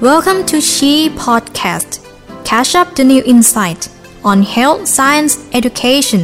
[0.00, 1.98] Welcome to She Podcast.
[2.44, 3.88] Catch up the new insight
[4.22, 6.22] on health science education.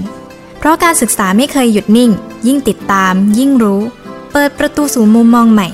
[0.59, 2.11] เพราะการศึกษาไม่เคยหยุดนิ่ง
[2.47, 3.83] ยิ่งติดตาม ยิ่งรู้
[4.33, 5.69] เปิดประตูสู่มุมมองใหม่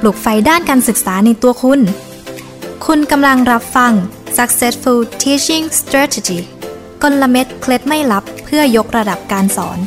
[0.00, 1.80] ปลุกไฟด้านการศึกษาในตัวคุณ
[2.86, 3.92] คุณกำลังรับฟัง
[4.36, 6.38] Successful Teaching Strategy
[7.02, 9.78] กลเม็ดเคล็ดไม่ลับเพื่อยกระดับการสอน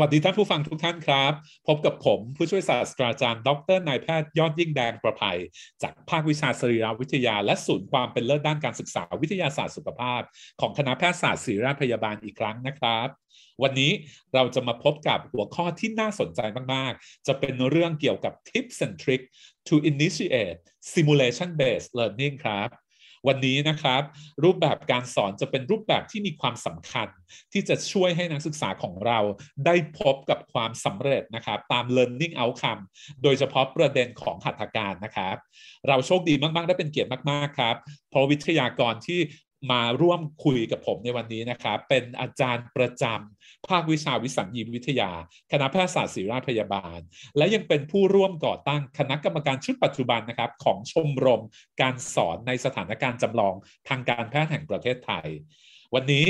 [0.00, 1.32] วัสดีท่านผู้ฟังทุกท่านครับ
[1.68, 5.38] พบกับผมผู้ช่วยศาสตราจารย์ ดรนายแพทย์ยอดยิ่งแดงประภัย
[5.82, 10.20] จากภาควิชาสรีรวิทยา และศูนย์ความเป็นเลิศด้านการศึกษาวิทยาศาสตร์สุขภาพ
[10.60, 13.08] ของคณะแพทยศาสตร์ศิริราชพยาบาลอีกครั้งนะครับ
[13.62, 13.92] วันนี้
[14.34, 16.40] เราจะมาพบกับหัวข้อที่น่าสนใจ
[16.74, 19.28] มาก ๆ จะเป็นเรื่องเกี่ยวกับ tips and tricks
[19.68, 20.58] to initiate
[20.92, 22.68] simulation based learning ครับ
[23.26, 24.02] วันนี้นะครับ
[24.44, 27.08] รูปแบบการสอนจะเป็นรูปแบบที่มีความสำคัญ
[27.52, 29.18] ที่จะช่วยให้นักศึกษาของเรา
[29.66, 32.82] ได้พบกับความสำเร็จนะครับตาม learning outcome
[33.22, 35.36] โดยเฉพาะประเด็นของหัตถการนะครับ
[35.88, 37.76] เราโชคดีมาก ๆ ได้เป็นเกียรติมาก ๆ ครับ
[38.10, 39.20] เพราะวิทยากรที่
[39.72, 45.10] มาร่วมคุยกับผมในวันนี้นะครับ เป็นอาจารย์ประจำภาควิชาวิสัญญีวิทยา
[45.52, 46.98] คณะแพทยศาสตร์ศิริราชพยาบาล
[47.36, 51.42] และยังเป็นผู้ร่วมก่อตั้งคณะกรรมการชุดปัจจุบันนะครับ ของชมรม
[51.80, 53.54] การสอนในสถานการณ์จำลอง
[53.88, 55.28] ทางการแพทย์แห่งประเทศไทย
[55.94, 56.26] วันนี้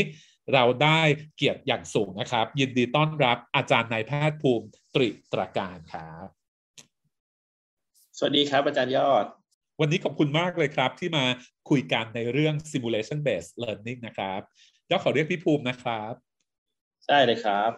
[0.54, 1.00] เราได้
[1.36, 6.26] เกียรติอย่างสูงนะครับ ยินดีต้อนรับอาจารย์นายแพทย์ภูมิตริตรการครับ
[8.18, 9.26] สวัสดีครับอาจารย์ยอด
[9.80, 11.24] วันนี้ขอบคุณมากเลยครับ ที่มา
[11.70, 14.41] คุยกันในเรื่อง simulation based learning นะครับ
[14.91, 16.12] ยอดขอเรียกพี่ภูมินะครับ
[17.08, 17.72] ได้เลยครับ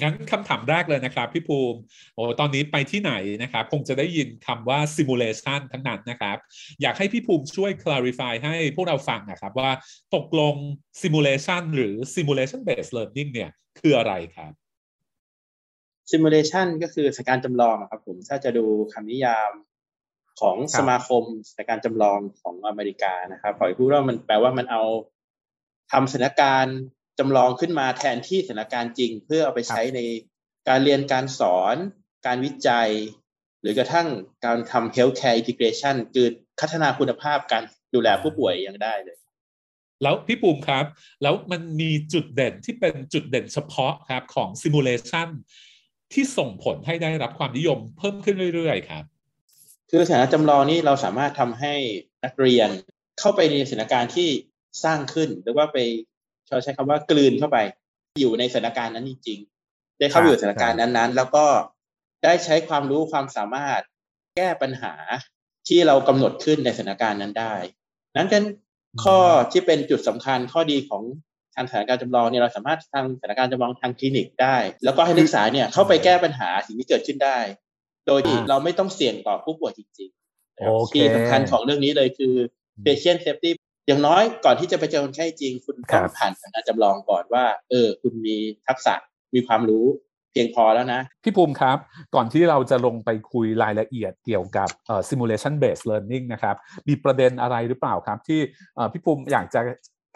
[0.00, 1.78] งั้นคำถามแรกเลยนะครับพี่ภูมิ
[2.14, 3.12] โอ้ตอนนี้ไปที่ไหน
[3.42, 6.36] นะครับ คงจะได้ยินคำว่า simulation ทั้งนั้นนะครับ
[6.82, 9.70] อยากให้พี่ภูมิช่วย clarify ให้พวกเราฟังนะครับ ว่า
[10.14, 10.54] ตกลง
[11.02, 14.52] simulation หรือ simulation based learning เนี่ยคืออะไรครับ
[16.10, 19.52] simulation ก็คือสถานการณ์จำลองครับผมถ้าจะดูคำนิยาม
[20.40, 24.82] ของครับสมาคมสถานการณ์จำลองของอเมริกานะครับขอพูดว่ามันแปลว่ามันเอา
[25.92, 26.76] ทำสถานการณ์
[27.18, 30.00] จำลองขึ้นมาแทนที่สถานการณ์จริง เพื่อเอาไปใช้ใน
[30.68, 31.76] การเรียนการสอน
[32.26, 32.90] การวิจัย
[33.60, 34.08] หรือกระทั่ง
[34.44, 36.26] การทำ healthcare integration คือ
[36.60, 37.62] พัฒนาคุณภาพการ
[37.94, 39.16] ดูแลผู้ป่วยยังได้เลย
[40.02, 40.84] แล้วพี่ภูมิครับ
[41.22, 45.28] แล้วมันมีจุดเด่นที่เป็นจุดเด่นเฉพาะครับของ simulation
[46.12, 49.04] ที่ส่งผลให้ได้รับความนิยมเพิ่มขึ้นเรื่อยๆ ครับ
[49.90, 51.74] คือสถานการ์จำลองนี้เราสามารถทำให้
[52.24, 52.68] นักเรียน
[53.18, 54.28] เข้าไปในสถานการณ์ที่
[54.84, 55.76] สร้างขึ้นหรือว่าไป
[56.50, 57.58] เราใช้คำว่ากลืนเข้าไป
[58.20, 61.44] อยู่ในสถานการณ์นั้นจริงๆได้เข้าไปอยู่สถานการณ์นั้นๆ แล้วก็
[62.24, 63.80] ได้ใช้ความรู้ความสามารถ
[64.36, 64.94] แก้ปัญหา
[65.68, 67.54] ที่เรากำหนดขึ้นในสถานการณ์นั้นได้
[68.16, 68.42] นั้นเป็น
[69.04, 69.18] ข้อ
[69.52, 71.02] ที่เป็นจุดสำคัญข้อดีของ
[71.54, 77.38] ทางสถานการณ์จำลองเนี่ยเราสามารถทางสถานการณ์จำลองทางคลินิกได้ แล้วก็ให้นักศึกษาเนี่ยเข้าไปแก้ปัญหาสิ่งที่เกิดขึ้นได้
[78.08, 82.34] โดยที่อ่าเราไม่ต้องเสี่ยงต่อผู้ป่วยจริงๆนะครับโอเคที่สำคัญของเรื่องนี้เลยคือ
[82.84, 83.50] patient safety
[83.86, 88.36] อย่างน้อยก่อนที่จะไปเจอคนไข้จริง คุณครัต้องบผ่านการจำลองก่อนว่า เออ คุณมี
[88.68, 88.94] ทักษะ
[89.34, 89.86] มีความรู้
[90.32, 91.78] เพียงพอแล้วนะ พี่ภูมิครับ
[92.14, 96.56] ก่อนที่เราจะลงไปคุยรายละเอียดเกี่ยวกับเอ่อ simulation based learning นะครับ
[96.88, 98.40] มีประเด็นอะไรหรือเปล่าครับ ที่
[98.74, 99.60] เอ่อพี่ภูมิอยากจะ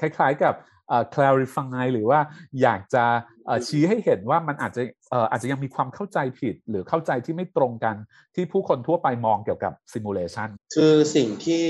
[0.01, 0.72] คล้ายๆกับเอ่อ
[1.15, 2.21] clarify หรือว่า
[2.63, 3.05] อยากจะ
[3.47, 7.97] เอ่อชี้ให้เห็นว่ามันอาจจะเอ่ออาจจะยังมีความเข้าใจผิด หรือเข้าใจที่ไม่ตรงกัน
[8.35, 11.65] ที่ผู้คนทั่วไปมองเกี่ยวกับ simulation คือสิ่งที่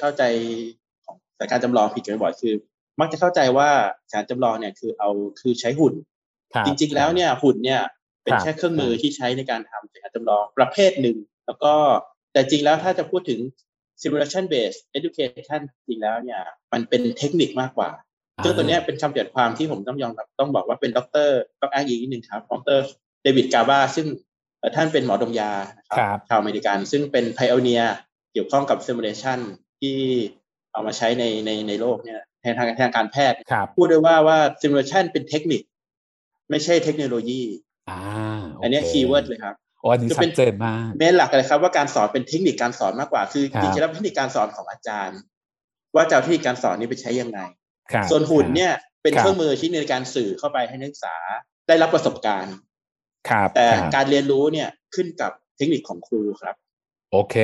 [0.00, 0.22] เข้าใจ
[1.04, 2.54] ของสถานการณ์จำลองผิดกันบ่อยคือ
[3.00, 3.68] มักจะเข้าใจว่า
[4.10, 5.94] สถานจำลองเนี่ยคือเอาคือใช้หุ่น
[6.54, 7.80] ครับจริง ๆ แล้วเนี่ยหุ่นเนี่ย
[8.24, 11.74] เป็นครับแค่เครื่องมือที่ใช้ในการทำสถานการณ์จำลองประเภทหนึ่ง แล้วก็
[12.32, 13.40] แต่จริงแล้วถ้าจะพูดถึง
[14.02, 16.40] simulation based education จริงแล้วเนี่ย
[16.72, 17.90] มันเป็นเทคนิคมากกว่า
[18.44, 22.78] ซึ่งตัวเนี้ยเป็นคำจำกัดความที่ผมต้องยอมรับต้องบอกว่าเป็นด็อกเตอร์ต้องอ้างอิงนิดนึงครับดร
[23.22, 24.06] เดวิดกาบาซึ่ง
[24.58, 27.82] เอ่อท่านเป็นหมอดมยานะคครัรับชาวอเมริกันซึ่งเป็นไพ o อเนีย
[28.32, 29.38] เกี่ยวข้องกับ simulation
[29.80, 29.96] ที่
[30.72, 35.62] เอามาใช้ในในในโลกเนี่ยในทางทางการแพทย์ครับพูดได้ว่าว่า simulation เป็นเทคนิค
[36.50, 37.42] ไม่ใช่เทคโนโลยี
[37.90, 38.00] อ่า
[38.56, 45.18] โหอันเนี้ย keyword เลยครับโอ้อันนี้คือชัเป็นดเจนมากเมเป็น main หลักเลยครับว่าการสอนเป็นเทคนิคการสอนมากกว่า คือครับจริงๆแล้วเทคนิคการสอนของอาจารย์
[45.94, 47.54] ว่าจะเอาเทคนิคการสอนนี้ไปใช้ยังไงครับ
[48.10, 51.16] ส่วนหุ่นเนี่ยเป็นครับเครื่องมือที่ในการสื่อเข้าไปให้นักศึกษา
[51.68, 52.54] ได้รับประสบการณ์
[53.30, 56.56] ครับแต่ครับการเรียนรู้เนี่ยขึ้นกับเทคนิคของครูครับ
[57.12, 57.36] โอเค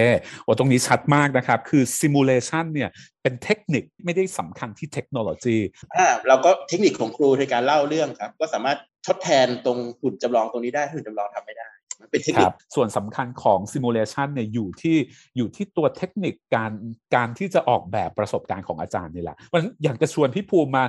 [0.43, 2.91] โอ้ตรงนี้ชัดมากนะครับ คือ simulation เนี่ย
[3.23, 5.59] เป็นเทคนิคไม่ได้สำคัญที่เทคโนโลยี
[5.97, 11.69] อ่าเราก็เทคนิคของครูในการเล่าเรื่องครับ ก็สามารถทดแทนตรงหุ่นจำลองตรงนี้ได้ถ้าหุ่นจำลองทำไม่ได้
[12.11, 14.97] เป็นเทคนิคส่วนสำคัญของ simulation เนี่ยอยู่ที่
[15.37, 16.73] อยู่ที่ตัวเทคนิคการ
[17.15, 20.85] การที่จะออกแบบประสบการณ์ของอาจารย์นี่แหละวันอยากจะชวนพี่ภูมิมา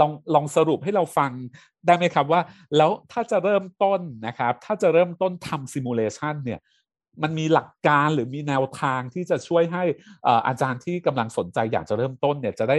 [0.00, 1.30] ลองลองสรุปให้เราฟัง
[1.86, 2.40] ได้ไหมครับว่า
[2.76, 6.60] แล้วถ้าจะเริ่มต้นนะครับ ถ้าจะเริ่มต้นทำ simulation เนี่ย
[7.22, 9.84] มันมีหลักการหรือมีแนวทางที่จะช่วยให้
[10.46, 12.78] อาจารย์ที่กำลังสนใจอยากจะเริ่มต้นเนี่ยจะได้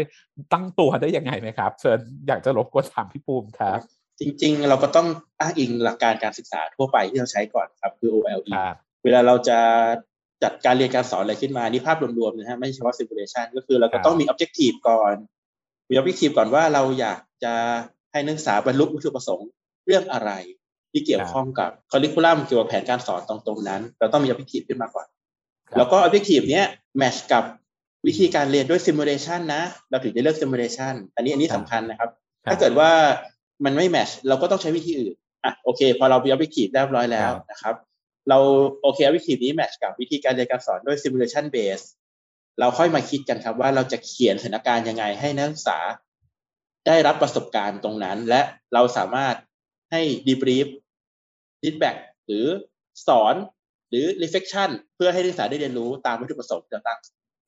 [0.53, 3.79] ตั้งตัวได้ยังไงไหมครับ เชิญอยากจะรบกวนถามพี่ภูมิครับ
[4.19, 5.07] จริง ๆ เราก็ต้อง
[5.39, 9.59] อ้างอิงหลักการการศึกษาทั่วไปที่เราใช้ก่อนครับ คือ OLE ครับเวลาเราจะ
[10.43, 15.15] จัดการเรียนการสอนอะไรขึ้นมานี่ภาพรวมๆนะฮะไม่ใช่เฉพาะ simulation ก็คือเราก็ต้องมี objective ก่อน
[15.89, 17.53] มี objective ก่อนว่าเราอยากจะ
[18.11, 19.49] ให้นักศึกษาบรรลุวัตถุประสงค์
[19.85, 20.31] เรื่องอะไร
[20.91, 25.07] ที่เกี่ยวข้องกับ curriculum เกี่ยวกับแผนการสอนตรงตรงนั้น เราต้องมี objective ขึ้นมาก่อน
[25.67, 26.65] ครับแล้วก็ objective เนี้ย
[27.01, 27.43] match กับ
[28.07, 32.09] วิธีการเรียนด้วย simulation นะ เราถึงจะเลือก simulation อันนี้อันนี้สำคัญนะครับ
[32.49, 32.91] ถ้าเกิดว่า
[33.65, 35.15] มันไม่แมชเราก็ต้องใช้วิธีอื่น
[35.45, 37.75] อะโอเค พอเรามี objective เรียบร้อยแล้วนะครับ
[38.29, 38.37] เรา
[38.81, 41.85] โอเค objective นี้แมชกับวิธีการเรียนการสอนด้วย simulation base
[42.59, 45.79] เราค่อยมาคิดกันครับว่าเราจะเขียนสถานการณ์ยังไงให้นักศึกษา
[46.87, 48.41] ได้รับประสบการณ์ตรงนั้น และ
[48.73, 49.35] เราสามารถ
[49.91, 50.67] ให้ debrief
[51.61, 52.45] feedback หรือ
[53.07, 53.35] สอน
[53.89, 56.99] หรือ reflection เพื่อให้นักศึกษาได้เรียนรู้ตามวัตถุประสงค์ที่เราตั้ง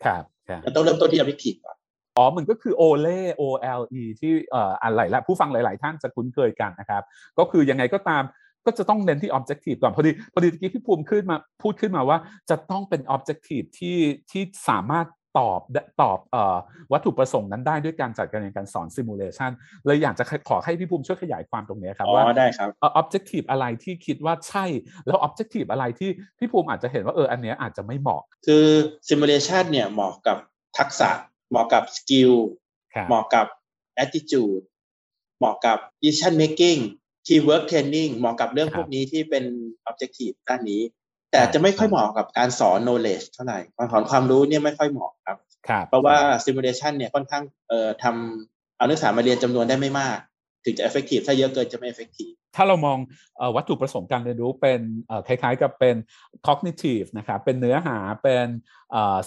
[0.05, 1.77] ครับครับเราต้องเริ่มต้นที่ objective ก่อน
[2.19, 7.03] อ๋อมันก็คือ OLE OLE ที่เอ่ออะไรละผู้ฟังหลาย ๆ ท่านจะคุ้นเคยกันนะครับ
[7.39, 8.23] ก็คือยังไงก็ตาม
[8.65, 12.17] ก็จะต้องเน้นที่ objective ก่อนพอดีพอดีเมื่อกี้พี่ภูมิขึ้นมาพูดขึ้นมาว่า
[12.49, 13.97] จะต้องเป็น objective ที่
[14.31, 15.07] ที่สามารถ
[15.39, 15.61] ตอบ
[16.01, 16.57] ตอบเอ่อ
[16.91, 19.51] วัตถุประสงค์นั้นได้ด้วยการจัดการเรียนการสอน simulation
[19.85, 24.65] เลยอยากจะขอให้พี่ภูมิช่วยขยายความตรงนี้ครับว่าอ๋อได้ครับเอ่อ objective อะไรที่คิดว่าใช่
[25.07, 28.65] แล้ว objective อะไรที่พี่ภูมิอาจจะเห็นว่าเอออันเนี้ยอาจจะไม่เหมาะ คือ
[29.09, 30.37] simulation เนี่ยเหมาะกับ
[30.77, 31.09] ทักษะ
[31.49, 32.33] เหมาะกับ skill
[32.93, 33.47] ครับเหมาะกับ
[34.03, 34.63] attitude
[35.37, 36.79] เหมาะกับ decision making
[37.27, 39.43] teamwork training เหมาะกับเรื่องครับพวกนี้ที่เป็น
[39.89, 40.81] objective ด้านนี้
[41.31, 45.37] แต่จะไม่ค่อยเหมาะกับการสอน knowledge เท่าไหร่การสอนความรู้เนี่ยไม่ค่อยเหมาะครับ
[45.67, 50.17] ครับเพราะว่า simulation เนี่ยค่อนข้างเอ่อทำเอานักศึกษามาเรียนจำนวนได้ไม่มาก
[50.69, 52.97] ถึงจะ effective ถ้าเยอะเกินจะไม่ effective ถ้าเรามอง
[53.37, 55.95] เอ่อวัตถุประสงค์การเรียนรู้เป็นเอ่อคล้ายๆกับเป็น
[56.47, 58.47] cognitive นะครับเป็นเนื้อหาเป็น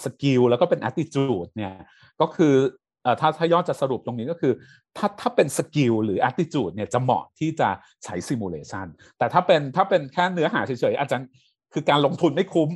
[0.04, 1.74] skill แล้วก็เป็น attitude เนี่ย
[2.20, 2.54] ก็คือ
[3.02, 4.52] เอ่อถ้าถ้าอยากจะสรุปตรงนี้ก็คือ
[4.96, 7.68] ถ้าถ้าเป็น skill หรือ attitude เนี่ยจะเหมาะที่จะ
[8.04, 8.86] ใช้ simulation
[9.18, 11.28] แต่ถ้าเป็นถ้าเป็นแค่เนื้อหาเฉยๆอาจารย์
[11.72, 12.70] คือการลงทุนไม่คุ้ม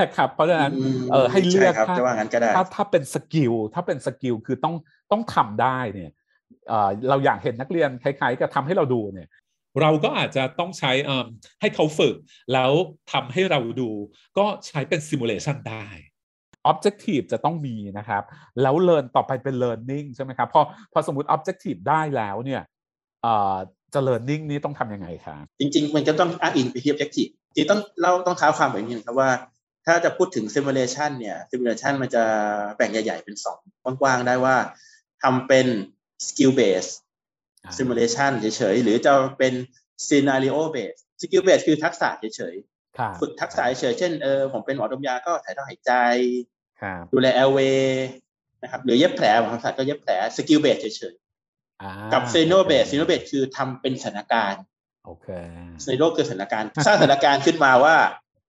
[0.00, 4.74] นะครับเพราะฉะนั้นเออให้เลือกใช่ครับถ้าจะว่างั้นก็ได้ถ้าถ้าเป็น skill ถ้าเป็น skill คือต้อง
[5.12, 6.10] ต้องทำได้เนี่ย
[7.08, 9.28] เราอยากเห็นนักเรียนคล้ายๆกับทำให้เราดูเนี่ย
[9.80, 11.26] เราก็อาจจะต้องใช้เอิ่ม
[11.60, 12.16] ให้เขาฝึก
[12.52, 12.70] แล้ว
[13.12, 13.90] ทำให้เราดู
[14.38, 15.86] ก็ใช้เป็น simulation ได้
[16.70, 18.22] objective จะต้องมีนะครับ
[18.62, 20.60] แล้ว learn ต่อไปเป็น learning ใช่ไหมครับ พอ
[20.92, 22.62] พอสมมติ objective ได้แล้วเนี่ย
[23.22, 23.56] เอ่อ
[23.94, 29.30] จะ learning นี้ต้องทำยังไงครับ จริง ๆ มันก็ต้องอ้างอิงไปที่ objective จริงต้องเราต้องเท้าความแบบนี้นะครับว่า
[29.86, 32.22] ถ้าจะพูดถึง simulation เนี่ย simulation มันจะ
[32.76, 33.58] แบ่งใหญ่ ๆ เป็นสอง
[34.00, 34.56] กว้างๆ ได้ว่า
[35.22, 35.66] ทำเป็น
[36.26, 36.90] skill base
[37.76, 39.54] simulation เฉยๆ หรือจะเป็น
[40.06, 42.54] scenario base skill base คือทักษะเฉย
[42.98, 45.92] ครับๆฝึกทักษะเฉยๆ เช่นเออผมเป็นหมอดมยาก็ถ่ายท่อหายใจ
[46.80, 47.80] ครับดูแล airway
[48.62, 51.14] นะครับหรือเย็บแผลหมอทำศาสตร์ก็เย็บแผล skill base เฉย
[51.82, 54.62] อ่าๆกับ scenario base scenario base คือทำเป็นสถานการณ์
[55.06, 55.28] โอเค
[55.88, 57.96] ในโลกคือสถานการณ์สร้างสถานการณ์ขึ้นมาว่า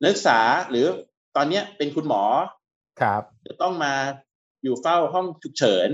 [0.01, 0.85] นักศึกษาหรือ
[1.35, 2.23] ตอนเนี้ยเป็นคุณหมอ
[3.01, 3.93] ครับ จะต้องมา
[4.63, 5.89] อยู่เฝ้าห้องฉุกเฉิน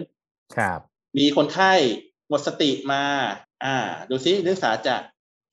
[0.57, 0.79] ครับ
[1.17, 1.73] มีคนไข้
[2.29, 3.03] หมดสติมา
[3.63, 3.75] อ่า
[4.09, 4.95] ดูซินักศึกษาจะ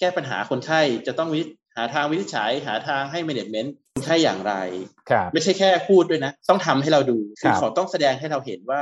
[0.00, 1.40] แก้ปัญหาคนไข้จะต้องวิ
[1.76, 4.54] หาทางวินิจฉัยหาทางให้ management คนไข้อย่างไร
[5.10, 8.80] ครับไม่ใช่แค่พูดด้วยนะ ต้องทำให้เราดูครับเขาต้องแสดงให้เราเห็นว่า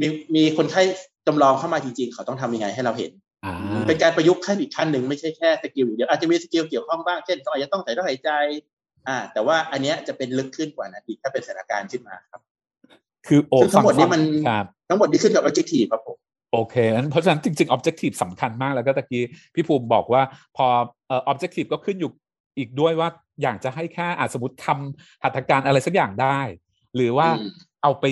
[0.00, 0.82] มีมีคนไข้
[1.26, 3.12] จำลองเข้ามาจริง ๆ เขาต้องทำยังไงให้เราเห็น
[3.44, 3.54] อ่า
[3.86, 8.30] เป็นการประยุกต์ขั้นอีกขั้นหนึ่งไม่ใช่แค่ skill อย่างเดียวอาจจะมี skill เกี่ยวข้องบ้างเช่นเขาอาจจะต้องใส่ท่อหายใจ
[9.08, 12.40] อ่า แต่ว่าอันเนี้ยจะเป็นลึกขึ้นกว่านั้นอีกถ้าเป็นสถานการณ์ขึ้นมาครับ
[13.26, 16.16] คือโอ้ซึ่งทั้งหมดนี้มันครับทั้งหมดนี้ขึ้นกับ objective ครับผม
[16.52, 19.24] โอเคงั้นเพราะฉะนั้นจริงๆ objective สำคัญมากแล้วก็ตะกี้
[19.54, 20.22] พี่ภูมิบอกว่า
[20.56, 20.66] พอ
[21.08, 22.10] เอ่อ objective ก็ขึ้นอยู่
[22.58, 23.08] อีกด้วยว่า
[23.42, 26.40] อยากจะให้แค่อาสมมติทำหัตถการอะไรสักอย่างได้
[26.96, 27.50] หรือว่าอืม
[27.82, 28.04] เอาไป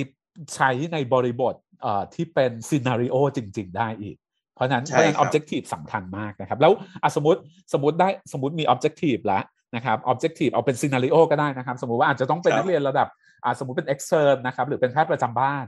[0.54, 4.16] ใช้ในบริบทเอ่อที่เป็น scenario จริง ๆ ได้อีก
[4.54, 6.72] เพราะฉะนั้นเพใช่ราะฉะนั้นครับ objective สำคัญมากนะครับ แล้ว
[7.02, 7.40] อะสมมติ
[7.72, 9.42] สมมติได้สมมติมี objective แล้ว
[9.76, 13.16] นะครับ objective เอาเป็น scenario ก็ได้นะครับ สมมุติว่าอาจจะต้องเป็นนักเรียนระดับอะ
[13.58, 15.66] สมมติเป็น extern นะครับหรือเป็นแพทย์ประจำบ้าน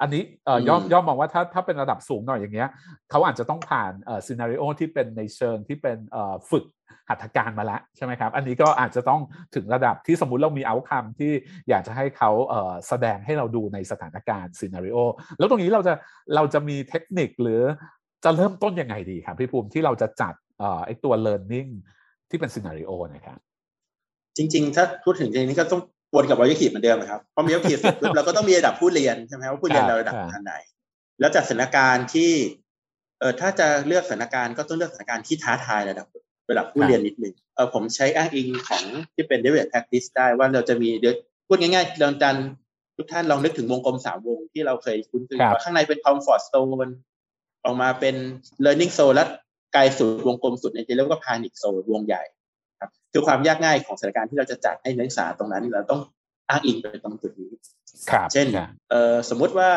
[0.00, 2.68] อันนี้เอ่อย่อมย่อมมองว่าถ้าถ้าเป็นระดับสูงหน่อยอย่างเงี้ย
[3.10, 6.64] เขาอาจจะต้องผ่านเอ่อ scenario ที่เป็นในเชิงที่เป็นเอ่อฝึก
[7.08, 9.20] หัตถการมาแล้วใช่ไหมครับ อันนี้ก็อาจจะต้อง
[9.54, 11.32] ถึงระดับที่สมมุติเรามี outcome ที่
[11.68, 14.98] อยากจะให้เขาเอ่อแสดงให้เราดูในสถานการณ์ scenario
[15.38, 15.94] แล้วตรงนี้เราจะ
[16.34, 17.60] เราจะมีเทคนิคหรือ
[18.24, 21.70] จะเริ่มต้นยังไงดีครับพี่ภูมิที่เราจะจัดเอ่อไอตัว learning
[22.30, 23.38] ที่เป็น scenario นะครับ
[24.36, 25.82] จริง ๆ ถ้าพูดถึงจริงๆนี่ก็ต้อง
[26.14, 30.54] วนกับ objective เหมือนเดิมนะครับพอมี objective เสร็จปุ๊บเราก็ต้องมีระดับผู้เรียนใช่ไหมว่าผู้เรียนเราระดับขนาดไหน
[31.20, 32.32] แล้วจากสถานการณ์ที่
[33.20, 36.06] เออถ้าจะเลือกสถานการณ์ก็ต้องเลือกสถานการณ์ที่ท้าทายระดับ
[36.50, 41.14] ระดับผู้เรียนนิดนึงเออผมใช้อ้างอิงของที่เป็น develop practice ได้ว่าเราจะมีเดี๋ยว
[41.46, 42.36] พูดง่ายๆเราจัน
[42.96, 46.92] ทุกท่านลองนึกถึงวงกลมสามวงที่เราเคยคุ้นเคยว่าข้างในเป็น comfort zone
[47.64, 48.16] ออกมาเป็น
[48.64, 49.24] learning zone และ
[49.72, 52.22] ไกลสุดวงกลมสุดเนี่ยจะเรียกว่า panic zone วงใหญ่
[52.80, 56.00] ครับคือความยากง่ายของสถานการณ์ที่เราจะจัดให้นักศึกษาตรงนั้นเราต้อง
[56.48, 57.50] อ้างอิงไปตรงจุดนี้
[58.10, 59.70] ครับเช่นครับเอ่อสมมุติว่า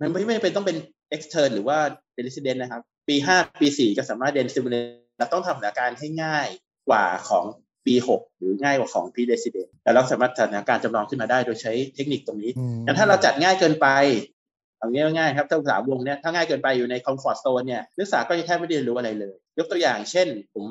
[0.00, 0.76] มันไม่ไม่จำเป็นต้องเป็น
[1.16, 1.78] extern หรือว่า
[2.14, 6.48] เป็น resident นะครับ ปีห้าปีสี่ก็สามารถเรียน simulate เราต้องทำสถานการณ์ให้ง่าย
[6.88, 7.44] กว่าของ
[7.86, 13.86] ปีหกหรือง่ายกว่าของปี resident แต่เราสามารถจัดสถานการณ์จำลองขึ้นมาได้โดยใช้เทคนิคตรงนี้อืมแต่ถ้าเราจัดง่ายเกินไป
[14.78, 20.66] เอาง่ายๆครับถ้าสามวงเนี้ยถ้าง่ายเกินไปอยู่ใน comfort zone เนี่ยนักศึกษาก็จะแทบไม่ได้เรียนรู้อะไรเลย ยกตัวอย่างเช่น ผม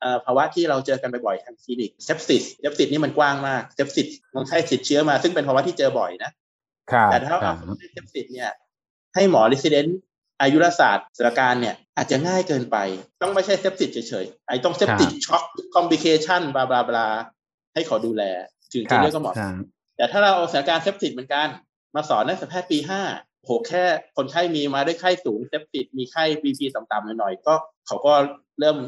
[0.00, 6.30] เอ่อภาวะที่เราเจอกันบ่อยๆทางคลินิก sepsis sepsis นี่มันกว้างมาก sepsisมันใช้ติดเชื้อมาซึ่งเป็นภาวะที่เจอบ่อยนะ
[6.92, 8.50] ครับแต่ถ้าครับเอาคนที่ sepsis เนี่ย
[9.14, 9.98] ให้หมอ resident
[10.40, 12.76] อายุรศาสตร์สถานการณ์เนี่ยอาจจะง่ายเกินไป
[13.22, 17.08] ต้องไม่ใช่ sepsis เฉยๆไอ้ต้อง septic shock complication blah blah blah
[17.74, 18.22] ให้เขาดูแล
[18.72, 19.54] ถึงจะรับเรียกว่าเหมาะครับ
[19.96, 21.48] แต่ถ้าเราเอาสถานการณ์ sepsis เหมือนกัน
[21.94, 23.02] มาสอนนักศึกษาแพทย์ปีห้า
[23.44, 23.84] โหแค่
[24.16, 27.54] คนไข้มีมาด้วยไข้สูง sepsis มีไข้ BP ต่ำๆหน่อยๆก็
[27.86, 28.14] เขาก็
[28.60, 28.78] เริ่ม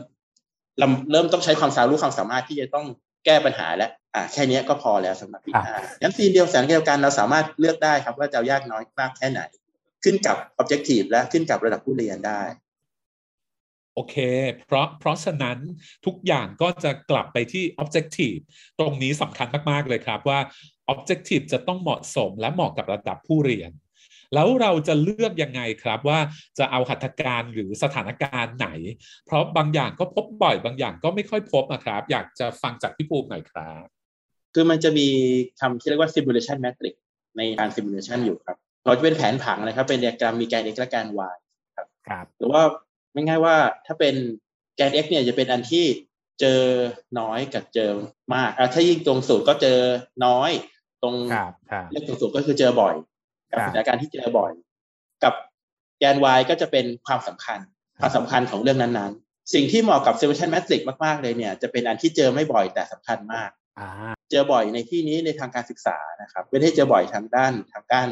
[0.79, 2.87] เริ่มเริ่มต้องใช้ความสามารถรู้ความสามารถที่จะต้อง
[3.25, 9.41] แก้ปัญหาแล้วอ่าแค่เนี้ยก็พอแล้วสำหรับปีห้างั้นซีนเดียวแสนเดียวกันเราสามารถเลือกได้ครับว่าจะเอายากน้อยมากแค่ไหน
[10.05, 12.43] ขึ้นกับ objective และขึ้นกับระดับผู้เรียนได้
[13.95, 14.17] โอเค
[14.67, 15.59] เพราะ เพราะฉะนั้น
[16.07, 18.41] ทุกอย่างก็จะกลับไปที่ objective
[18.79, 20.41] ตรงนี้สำคัญมาก ๆ เลยครับว่า
[20.93, 23.71] objective จะต้องเหมาะสมและเหมาะกับระดับผู้เรียน
[24.35, 26.19] แล้วเราจะเลือกยังไงครับว่า
[26.59, 28.69] จะเอาหัตถการหรือสถานการณ์ไหน
[29.27, 33.87] เพราะบางอย่างก็พบบ่อย บางอย่างก็ไม่ค่อยพบนะครับ อยากจะฟังจากพี่ภูมิหน่อยครับ
[34.55, 35.09] คือมันจะมี
[35.61, 36.95] คำที่เรียกว่า simulation matrix
[37.37, 41.37] ในการ simulation อยู่ครับ เราจะเป็นแผนผังนะครับ เป็นไดอะแกรมมีแกน x และแกน y
[41.77, 41.79] ค
[42.13, 42.63] รับหรือว่า
[43.13, 44.15] ไม่ง่ายว่าถ้าเป็น
[44.77, 45.85] แกน x เนี่ยจะเป็นอันที่
[46.41, 46.61] เจอ
[47.19, 47.91] น้อยกับเจอ
[48.35, 49.79] มากอะถ้ายิ่งตรงสูตรก็เจอ
[50.27, 50.51] น้อย
[51.03, 52.95] ตรงครับครับเลขตรงสูตรก็คือเจอบ่อย
[53.53, 54.53] กับครับสถานการณ์ที่เจอบ่อย
[55.25, 55.35] กับ
[55.99, 57.59] แกน y ก็จะเป็นความสำคัญ
[58.01, 63.89] ความสำคัญของเรื่องนั้นๆ สิ่งที่เหมาะกับ simulation matrix มากๆเลยเนี่ย จะเป็นอันที่เจอไม่บ่อยแต่สำคัญมากอ่า
[64.31, 68.09] เจอบ่อยในที่นี้ในทางการศึกษานะครับไม่ได้เจอบ่อยทางด้านทางด้าน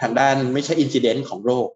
[0.00, 1.68] ทางด้านไม่ใช่ incidence ของโรค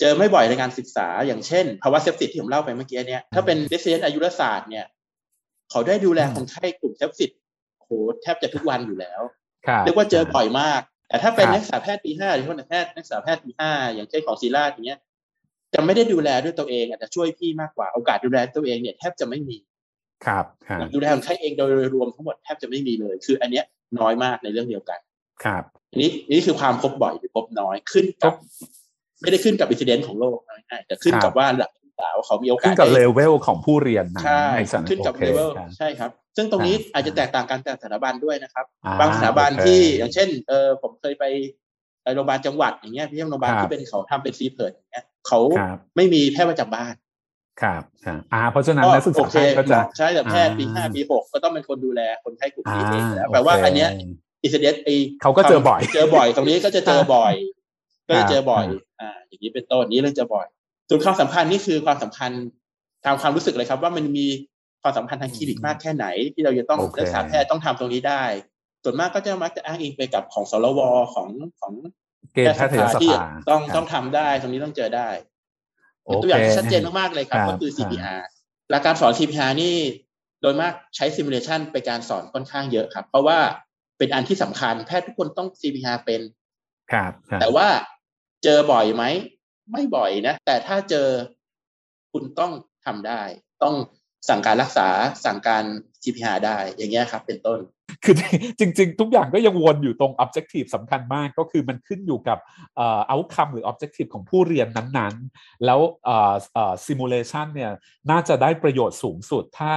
[0.00, 4.86] เจอไม่บ่อยในการศึกษา อย่างเช่น ภาวะ sepsis ที่ผมเล่าไปเมื่อกี้เนี่ยถ้าเป็น resident อายุรศาสตร์เนี่ย
[5.70, 7.30] เขาได้ดูแลคนไข้กลุ่ม sepsis
[7.78, 7.90] โห
[8.22, 9.20] แทบจะทุกวันอยู่แล้ว
[9.66, 10.80] ครับเรียกว่าเจอบ่อยมาก
[11.14, 14.98] แต่ถ้าเป็นครับนักศึกษาแพทย์ปีห้าหรือคนแพทย์นักศึกษาแพทย์ปีห้าอย่างเช่นของศิราชอย่างเงี้ย
[15.74, 19.56] จะไม่ได้ดูแลด้วยตัวเองอาจจะช่วยพี่มากกว่าโอกาสดูแลตัวเองเนี่ยแทบจะไม่มี
[20.26, 23.64] ครับครับดูแลคนไข้เองโดยรวมทั้งหมดแทบจะไม่มีเลย คืออันเนี้ย
[24.00, 24.98] น้อยมากในเรื่องเดียวกัน
[25.44, 28.34] ครับอันนี้นี่คือความพบบ่อยหรือพบน้อยขึ้นกับ
[29.20, 41.24] ไม่ได้ขึ้นกับอินซิเดนต์ของโรคง่ายๆแต่ขึ้นกับว่าหลักศึกษาว่าเขามีโอกาขึ้สนกับได้เลเวลของผู้เรียนนะใช่สถาขึ้นกับโอเลคเวลครับใช่ครับ ซึ่งตรงนี้ครับอาจจะแตกต่างกันแต่สถาบันด้วยนะครับอ่บางสถาบันโอเคที่อย่างเช่นเออผมเคยไป
[42.02, 46.94] ไปโรงพยาบาลจังหวัดอย่างเงี้ยพี่โรงพยาบาลครับที่เป็นเขาทำเป็นซีเพิร์ดอย่างเงี้ยเขาครับไม่มีแพทย์ประจำบ้าน
[47.62, 53.90] ครับครับอ่าเพราะฉะนั้นนักศึกโอษาเคแพทย์ก็จะใช่แต่แพทย์ปีอ่าห้าปีหกก็ต้องเป็นคนดูแลคนไข้กลุ่มอ่านี้เองแล้วแปลว่าโเคอันเนี้ย
[54.42, 54.88] อินซิเดนต์ไอ
[55.22, 57.34] เขาก็เจอบ่อย เจอบ่อยตรงนี้ก็จะเจอบ่อย
[58.08, 60.46] ก็ครัจะบเจอบ่อยครับอ่า อย่างนี้เป็นต้นนี้เรื่องเจอบ่อย
[60.88, 62.44] ส่วนความสัมพันธ์นี่คือความสัมพันธ์
[63.04, 64.26] ตามความรู้สึกเลยครับ ว่ามันมี
[64.84, 68.24] ความสัมพันธ์ทางคลินิกมากแค่ไหน ที่เราจะต้องโอเคนักศึกษาแพทย์ต้องทำตรงนี้ได้
[68.82, 70.80] ส่วนมากก็จะมักจะอ้างอิงไปกับของสรว
[71.14, 71.28] ของ
[71.60, 71.72] ของ
[72.32, 75.08] เกณฑ์แพทยสที่ภาต้องครับต้องทำได้ตรงนี้ต้องเจอได้
[76.04, 78.22] โอตัวอย่างเคที่ชัดเจนมากๆเลยครับครับก็คือครับ CPR
[78.70, 79.76] หลักการสอน CPR นี่
[80.40, 83.38] โดยมากใช้ซิมูเลชันไปการสอนค่อนข้างเยอะครับ เพราะว่า
[83.98, 86.20] เป็นอันที่สำคัญแพทย์ทุกคนต้อง CPR เป็น
[86.92, 87.68] ครับครับ แต่ว่า
[88.44, 89.04] เจอบ่อยไหม
[89.72, 91.08] ไม่บ่อยนะ แต่ถ้าเจอ
[92.12, 92.52] คุณต้อง
[92.84, 93.22] ทำได้
[93.62, 93.74] ต้อง
[94.28, 94.88] สั่งการรักษา
[95.24, 95.64] สั่งการ
[96.02, 97.58] CPR ได้อย่างเงี้ยครับ เป็นต้น
[98.04, 98.16] คือ
[98.58, 102.38] จริง ๆ ทุกอย่างก็ยังวนอยู่ตรง objective สำคัญมากก็คือมันขึ้นอยู่กับ
[102.78, 107.70] อ่อ outcome หรือ objective ของผู้เรียนนั้นๆ แล้วอ่อเอ่อ simulation เนี่ย
[108.10, 109.72] น่าจะได้ประโยชน์สูงสุดถ้า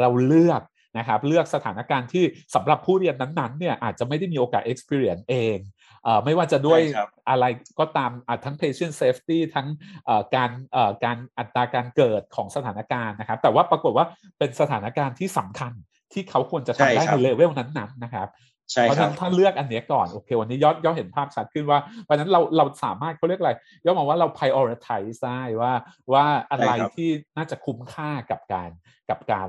[0.00, 0.62] เราเลือก
[0.96, 5.58] นะครับเลือกสถานการณ์ที่สำหรับผู้เรียนนั้นๆเนี่ยอาจจะไม่ได้มีโอกาส experience เอง
[6.04, 7.44] เอ่อไม่ว่าจะด้วยใช่ครับอะไร
[7.78, 9.66] ก็ตามอะทั้ง patient safety ทั้ง
[10.04, 14.06] เอ่อการเอ่อการอัตราการเกิดของสถานการณ์นะครับ แต่ว่าปรากฏว่า
[14.38, 15.72] เป็นสถานการณ์ที่สำคัญ
[16.12, 18.28] ที่เขาควรจะทำได้ใช่ครัในบเลเวลนั้นๆนะครับ
[18.72, 23.52] ใช่เพราะคฉะรับนั้นถ้าเลือกอันเนี้ยก่อน โอเค วันนี้ยอดยอดเห็นภาพชัดขึ้นว่าเพราะฉะนั้นเราเราสามารถเขาเรียกอะไร
[23.84, 25.72] ยอดมองว่าเรา prioritize ได้ว่า
[26.12, 28.70] ว่าอะไรใช่ครับที่น่าจะคุ้มค่ากับการ
[29.10, 29.48] กับการ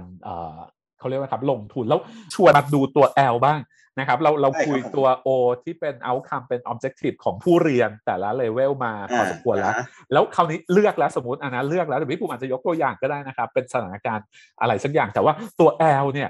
[1.00, 2.00] เอ่อเขาเรียกว่าครับลงทุนแล้ว
[2.34, 3.60] ชวนมาดูตัว L บ้าง
[4.00, 5.30] นะครับเราเราคุยตัว O
[5.64, 9.74] ที่เป็น outcome เป็น objective ของผู้เรียนแต่ละเลเวลมาพอสมควรแล้ว
[10.12, 14.26] แล้วคราวนี้เลือกแล้วสมมติอันนั้นเลือกแล้วแต่พี่ภูมิอาจจะยกตัวอย่างก็ได้นะครับ เป็นสถานการณ์
[14.62, 15.70] อะไรสักอย่างแต่ว่าตัว
[16.04, 16.30] L เนี่ย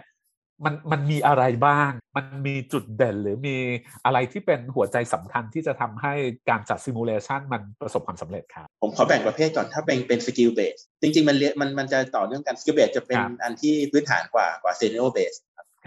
[0.65, 3.57] มันมันมีอะไรบ้าง มันมีจุดเด่นหรือมี
[4.05, 6.13] อะไรที่เป็นหัวใจสำคัญที่จะทำให้
[6.49, 15.33] การจัดซิมูเลชันมันประสบความสำเร็จครับ ผมขอแบ่งประเภทก่อนถ้าเป็นเป็น skill-based จริง ๆ มันเรียนมันมันจะต่อเนื่องกัน skill-based จะเป็นอันที่พื้นฐานกว่ากว่า scenario-based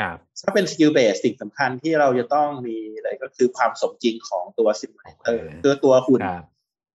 [0.00, 6.20] ครับถ้าเป็น skill-based สิ่งสำคัญที่เราจะต้องมีอะไรก็คือความสมจริงของตัว simulator คือตัวหุ่น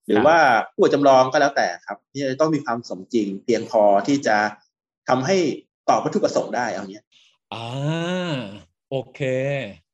[0.08, 0.38] หรือว่า
[0.76, 4.38] ผู้จำลองก็แล้วแต่ครับที่จะต้องมีความสมจริง เพียงพอที่จะ
[5.10, 5.38] ทำให้
[5.90, 7.04] ตอบวัตถุประสงค์ได้เอาเนี้ย
[7.54, 7.66] อ่า
[8.90, 9.22] โอเค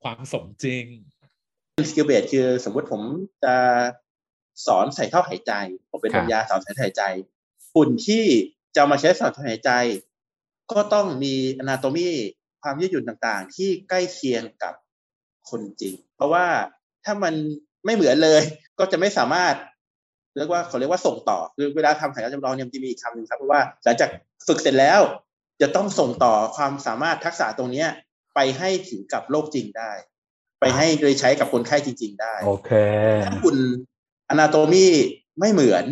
[0.04, 0.86] ความสมจริง
[1.90, 3.02] skill-based คือสมมติผม
[3.44, 3.56] จะ
[4.66, 5.54] สอนใส่ท่อหายใจ
[5.90, 7.04] ผมเป็นวิสัญญีสอนใส่ท่อหายใจ
[7.74, 8.26] หุ่นที่
[8.76, 9.72] จะมาใช้สอนท่อหายใจ
[10.72, 12.08] ก็ต้องมี anatomy
[12.62, 14.74] ความยืดหยุ่นต่างๆ ที่ใกล้เคียงกับ
[15.50, 16.46] คนจริง เพราะว่า
[17.06, 17.34] ถ้ามัน
[17.86, 18.42] ไม่เหมือนเลย
[18.80, 19.56] ก็จะไม่สามารถ
[20.38, 24.10] เรียกว่าเขาเรียกว่าส่งต่อคือเวลาทำสถานการณ์จำลองเนี่ยมันจะมีอีกคำหนึ่งครับเพราะว่าหลังจาก
[24.48, 25.02] ฝึกเสร็จแล้ว
[25.62, 27.90] จะต้องส่งต่อความสามารถทักษะตรงเนี้ย
[28.36, 29.92] ไปให้ถึงกับโลกจริงได้
[30.60, 32.72] ไปให้โดยใช้กับคนไข้จริง ๆ ได้ โอเค
[33.26, 33.56] ถ้าคุณ
[34.30, 34.86] อนาโตมี
[35.40, 35.86] ไม่เหมือน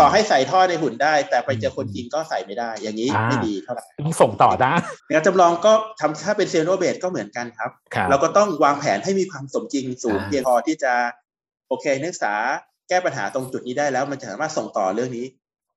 [0.00, 4.72] ต่อให้ใส่ท่อในหุ่นได้ แต่ไปเจอคนจริงก็ใส่ไม่ได้ อย่างนี้ไม่ดีเท่าไหร่ต้องส่งต่อได้
[5.10, 7.70] งานจำลองก็ทำถ้าเป็นเซโรเบสก็เหมือนกันครับ
[8.10, 10.92] เราก็ต้องวางแผนให้มีความสมจริงสูงเพียงพอที่จะ
[11.68, 12.34] โอเคนักศึกษา
[12.88, 15.26] แก้ปัญหาตรงจุดนี้ได้แล้ว มันจะสามารถส่งต่อเรื่องนี้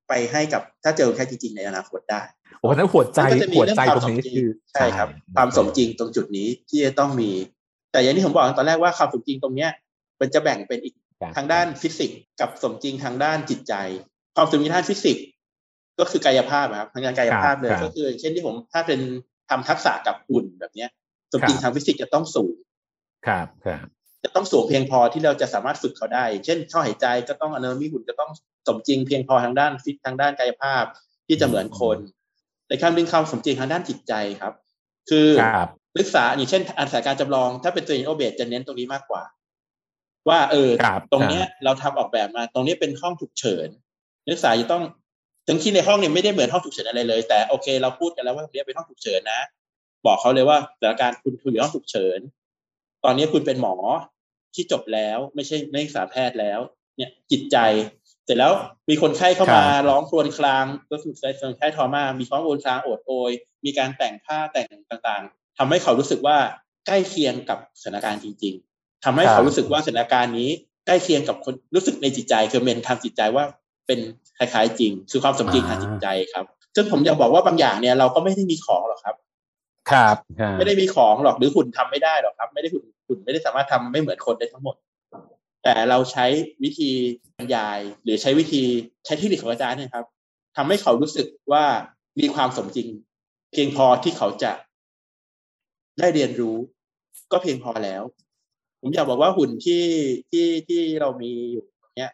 [0.09, 2.21] ไปให้กับถ้าเจอแค่จริง ๆ ในอนาคตได้
[2.59, 3.19] โอ้นั้นหัวใจ
[3.57, 7.29] หัวใจตรงนี้คือใช่ครับ ความสมจริงตรงจุดนี้ที่จะต้องมี
[7.91, 9.71] แต่อย่างที่ผมบอกตอนแรกว่าความสมจริงตรงเนี้ย
[10.21, 10.93] มันจะแบ่งเป็นอีก
[11.35, 13.73] ทางด้านฟิสิกส์กับสมจริงทางด้านจิตใจ
[14.35, 15.25] ความสมจริงทางฟิสิกส์
[15.99, 18.99] ก็คือกายภาพครับทางด้านกายภาพเลยก็คือ เช่นที่ผมถ้าเป็น
[19.49, 20.89] ทำทักษะกับหุ่นแบบเนี้ย
[21.31, 22.55] สมจริงทางฟิสิกส์จะต้องสูง
[23.27, 23.79] ครับครับ
[24.23, 28.31] จะต้องสูงเพียงพอที่เราจะสามารถฝึกเขาได้ เช่นท่อหายใจก็ต้อง anatomy หุ่นก็ต้อง
[28.67, 30.83] สมจริงเพียงพอทางด้านฟิตทางด้านกายภาพ
[31.27, 31.97] ที่จะเหมือนคน
[32.67, 34.53] ในคำดึงคำสมจริงทางด้านจิตใจครับ
[35.09, 35.27] คือ
[35.97, 39.23] ศึกษาอย่างเช่นอันสายการจำลอง ถ้าเป็นตัวอินโอเบตจะเน้นตรงนี้มากกว่า
[40.29, 40.69] ว่าเออ
[41.11, 43.67] ตรงเนี้ยเราทำออกแบบมา ตรงนี้เป็นห้องฉุกเฉิน
[44.25, 44.83] นักศึกษาจะต้อง
[45.47, 49.41] ถึงที่ในห้องเนี่ยไม่ได้เหมือนห้องฉุกเฉินอะไรเลย แต่โอเคเราพูดกันแล้วว่าตรงนี้เป็นห้องฉุกเฉินนะ
[50.05, 52.19] บอกเขาเลยว่าสถานการณ์คุณคุณอยู่ห้องฉุกเฉิน
[53.03, 53.75] ตอนนี้คุณเป็นหมอ
[54.55, 56.59] ที่จบแล้ว ไม่ใช่นักศึกษาแพทย์แล้ว
[56.97, 57.57] เนี่ยจิตใจ
[58.27, 58.53] เสร็จแล้ว
[58.89, 63.31] มีคนไข้เข้ามาร้องครวญครางก็คือใช้คนไข้ทอมามีร้องโอนครางโอดโอย
[63.65, 64.65] มีการแต่งผ้าแต่ง
[65.07, 66.37] ต่างๆทำให้เขารู้สึกว่า
[66.87, 70.49] ใกล้เคียงกับสถานการณ์จริง ๆทำให้เขารู้สึกว่าสถานการณ์นี้
[70.87, 73.43] ใกล้เคียงกับคนรู้สึกในจิตใจคือเมนทำจิตใจว่า
[73.87, 73.99] เป็น
[74.37, 79.15] คล้ายๆ จริง คือความสมจริงทางจิตใจครับ ซึ่งผมอยากบอกว่าบางอย่างเนี่ยเราก็ไม่ได้มีของหรอกครับ
[79.91, 80.15] ครับ
[80.57, 84.75] ไม่ได้มีของหรอกหรือหุ่นทำไม่ได้หรอกครับ ไม่ได้หุ่นหุ่นไม่ได้สามารถทำไม่เหมือนคนได้ทั้งหมด
[85.69, 86.25] แต่เราใช้
[86.63, 86.91] วิธี
[87.37, 88.63] บรรยาย หรือใช้วิธี
[89.05, 90.05] ใช้เทคนิคของอาจารย์นะครับ
[90.57, 91.63] ทำให้เขารู้สึกว่า
[92.19, 92.87] มีความสมจริง
[93.51, 94.51] เพียงพอที่เขาจะ
[95.99, 96.57] ได้เรียนรู้
[97.31, 98.03] ก็เพียงพอแล้ว
[98.81, 99.83] ผมอยากบอกว่าหุ่นที่
[100.31, 101.65] ที่ที่เรามีอยู่
[101.97, 102.11] เนี้ย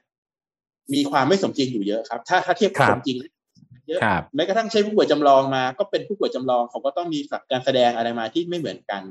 [0.93, 3.17] มีความไม่สมจริงอยู่เยอะครับ ถ้าถ้าเทียบกับสมจริง
[3.87, 3.99] เยอะ
[4.35, 7.19] แม้กระทั่งใช้ผู้ป่วยจำลองมา ก็เป็นผู้ป่วยจำลองเขาก็ต้องมี
[7.51, 9.01] การแสดงอะไรมาที่ไม่เหมือนกัน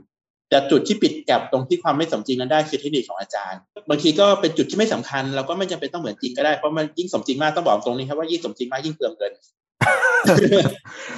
[0.53, 9.33] แต่จุดที่ปิด gap ตรงที่ความไม่สมจริงนั้นได้คือเทคนิคของอาจารย์ บางทีก็เป็นจุดที่ไม่สำคัญ เราก็ไม่จำเป็นต้องเหมือนจริงก็ได้เพราะมันยิ่งสมจริงมากต้องบอกตรงนี้ครับว่ายิ่งสมจริงมากยิ่งเปลืองเงิน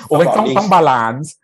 [0.09, 1.35] โอ้ยต้องต้อง balance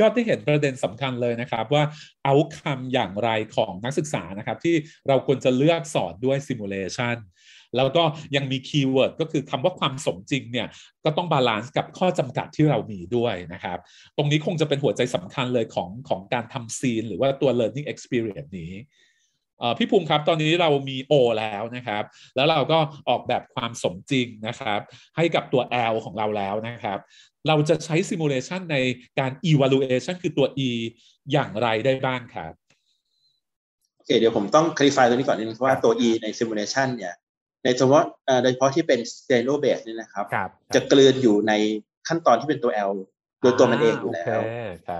[0.00, 1.82] ยอดที่เห็นประเด็นสำคัญเลยนะครับ ว่า
[2.24, 4.74] outcome อย่างไรของนักศึกษานะครับ ที่
[5.08, 7.16] เราควรจะเลือกสอนด้วย simulation
[7.76, 8.02] แล้วก็
[8.36, 10.68] ยังมี keyword ก็คือคำว่าความสมจริงเนี่ย
[11.04, 13.78] ก็ต้อง balance กับข้อจำกัดที่เรามีด้วยนะครับ
[14.16, 18.72] ตรงนี้คงจะเป็นหัวใจสำคัญเลยของของการทำซีน หรือว่าตัว learning experience นี้
[19.78, 22.04] พี่ภูมิครับตอนนี้เรามี O แล้วนะครับ
[22.36, 24.80] แล้วเราก็ออกแบบความสมจริงนะครับ
[25.16, 26.98] ให้กับตัว L ของเราแล้วนะครับ
[27.48, 28.76] เราจะใช้ simulation ใน
[29.18, 30.70] การ evaluation คือตัว E
[31.32, 32.52] อย่างไรได้บ้างครับ
[33.96, 37.14] โอเค เดี๋ยวผมต้อง clarify ตรงนี้ก่อนนิดนึงเพราะว่าตัว E ใน simulation เนี่ย
[37.64, 38.04] ในเฉพาะ
[38.42, 40.24] โดยเฉพาะที่เป็น s t e r o base นี่นะครับ
[40.74, 41.52] จะกลืนอยู่ใน
[42.08, 42.92] ขั้นตอนที่เป็นตัว L
[43.42, 44.40] โดยตัวมันเองอยู่แล้ว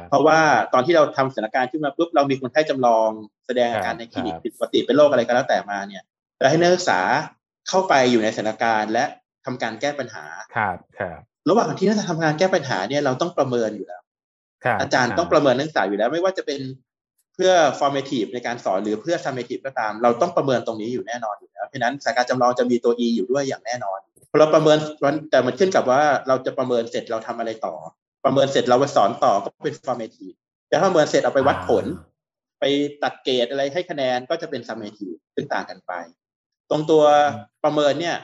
[0.09, 0.39] เพราะว่า
[0.73, 3.11] ตอนที่เราทำสถานการณ์ขึ้นมาปุ๊บเรามีคนไข้จำลอง
[3.47, 6.03] แสดงอาการในคลินิกผิดปกติเป็นโรคอะไรก็แล้วแต่มาเนี่ย
[6.39, 7.01] เราให้นักศึกษา
[7.69, 9.05] เข้าไปอยู่ในสถานการณ์และ
[9.45, 10.25] ทำการแก้ปัญหา
[10.57, 14.03] ครับครับระหว่างที่เราทำงานแก้ปัญหาเนี่ยเราต้องประเมินอยู่แล้ว
[14.81, 16.61] อาจารย์ต้องประเมินนักศึกษาอยู่แล้ว ไม่ว่าจะเป็น
[17.35, 23.99] เพื่อ formative ในการสอนหรือเพื่อ summative ก็ตาม เราต้องประเมินตรงนี้อยู่แน่นอนอยู่แล้วเพราะนั้นสายการจำลองจะมีตัว e อยู่ด้วยอย่างแน่นอน
[24.31, 24.79] พอเราประเมิน
[25.31, 27.75] แต่มันขึ้นกับว่าเราจะประเมินเสร็จเราทำอะไรต่อ
[28.25, 30.37] ประเมินเสร็จเราไปสอนต่อก็เป็น formative
[30.69, 31.85] แต่ถ้าประเมินเสร็จเอาไปวัดผล
[32.61, 32.65] ไป
[33.03, 35.93] ตัดเกรดอะไรให้คะแนนก็จะเป็น summative ซึ่งต่างกันไป
[36.71, 37.03] ตรงตัว
[37.65, 38.17] ประเมินเนี่ย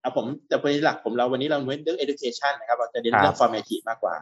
[0.00, 4.16] เอาผมจะเป็นหลักผมเราวันนี้เราเน้นเรื่อง education นะครับเราจะเน้นเรื่อง formative มากกว่า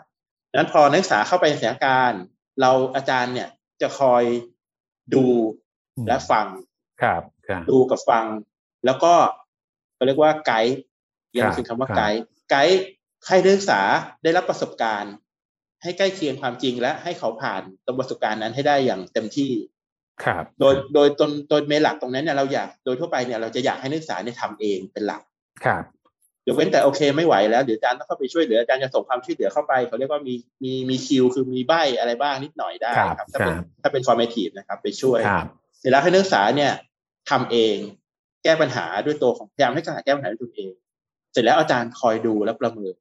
[0.50, 2.22] ดังนั้นพอนักศึกษาเข้าไปในสถานการณ์
[2.60, 3.48] เราอาจารย์เนี่ย
[3.82, 4.24] จะคอย
[5.14, 5.26] ดู
[6.08, 6.46] และฟัง
[7.02, 8.24] ครับครับดูกับฟัง
[8.86, 9.14] แล้วก็
[9.94, 10.76] เขาเรียกว่าไกด์
[11.36, 12.80] ยังคือคำว่าไกด์ไกด์
[13.26, 13.80] ให้นักศึกษา
[14.22, 15.14] ได้รับประสบการณ์
[15.82, 19.52] ให้ใกล้เคียงความจริงและให้เขาผ่านตรงประสบการณ์นั้นให้ได้อย่างเต็มที่
[20.24, 25.22] ครับโดยโดยตนโดยเมนหลักตรงนั้นเนี่ยเราอยากโดยทั่วไปเนี่ยเราจะอยากให้นักศึกษาเนี่ยทำเองเป็นหลัก
[25.64, 25.84] ครับ
[26.46, 35.46] ยกเว้นแต่โอเคไม่ไหวแล้วเดี๋ยวอาจารย์ต้องเข้าไปช่วยเหลืออาจารย์จะส่งความช่วยเหลือเข้าไปเขาเรียกว่ามีมีมีคิวคือมีใบอะไรบ้างนิดหน่อยได้ครับ ถ้าเป็นถ้าเป็น formative นะครับ ไปช่วยครับ
[35.80, 36.72] เสร็จแล้วให้นักศึกษาเนี่ย
[37.30, 37.76] ทำเอง
[38.44, 40.70] แก้ปัญหาด้วยตัวของพยายามให้นักศึกษาแก้ปัญหาด้วยตัวเอง
[41.32, 42.94] เสร็จแล้วอาจารย์คอยดูและประเมิน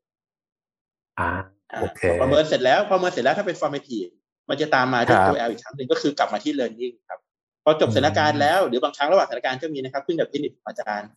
[1.19, 1.29] อ่า
[1.71, 4.11] อ่าโอเคประเมินเสร็จแล้วประเมินเสร็จแล้วถ้าเป็น formative
[4.49, 7.19] มันจะตามมาด้วยตัว L อีกครั้งหนึ่งก็คือกลับมาที่ learning ครับ
[7.63, 11.09] พอจบสถานการณ์แล้วหรือ บางครั้งระหว่างสถานการณ์ก็มีนะครับขึ้นกับเทคนิคของอาจารย์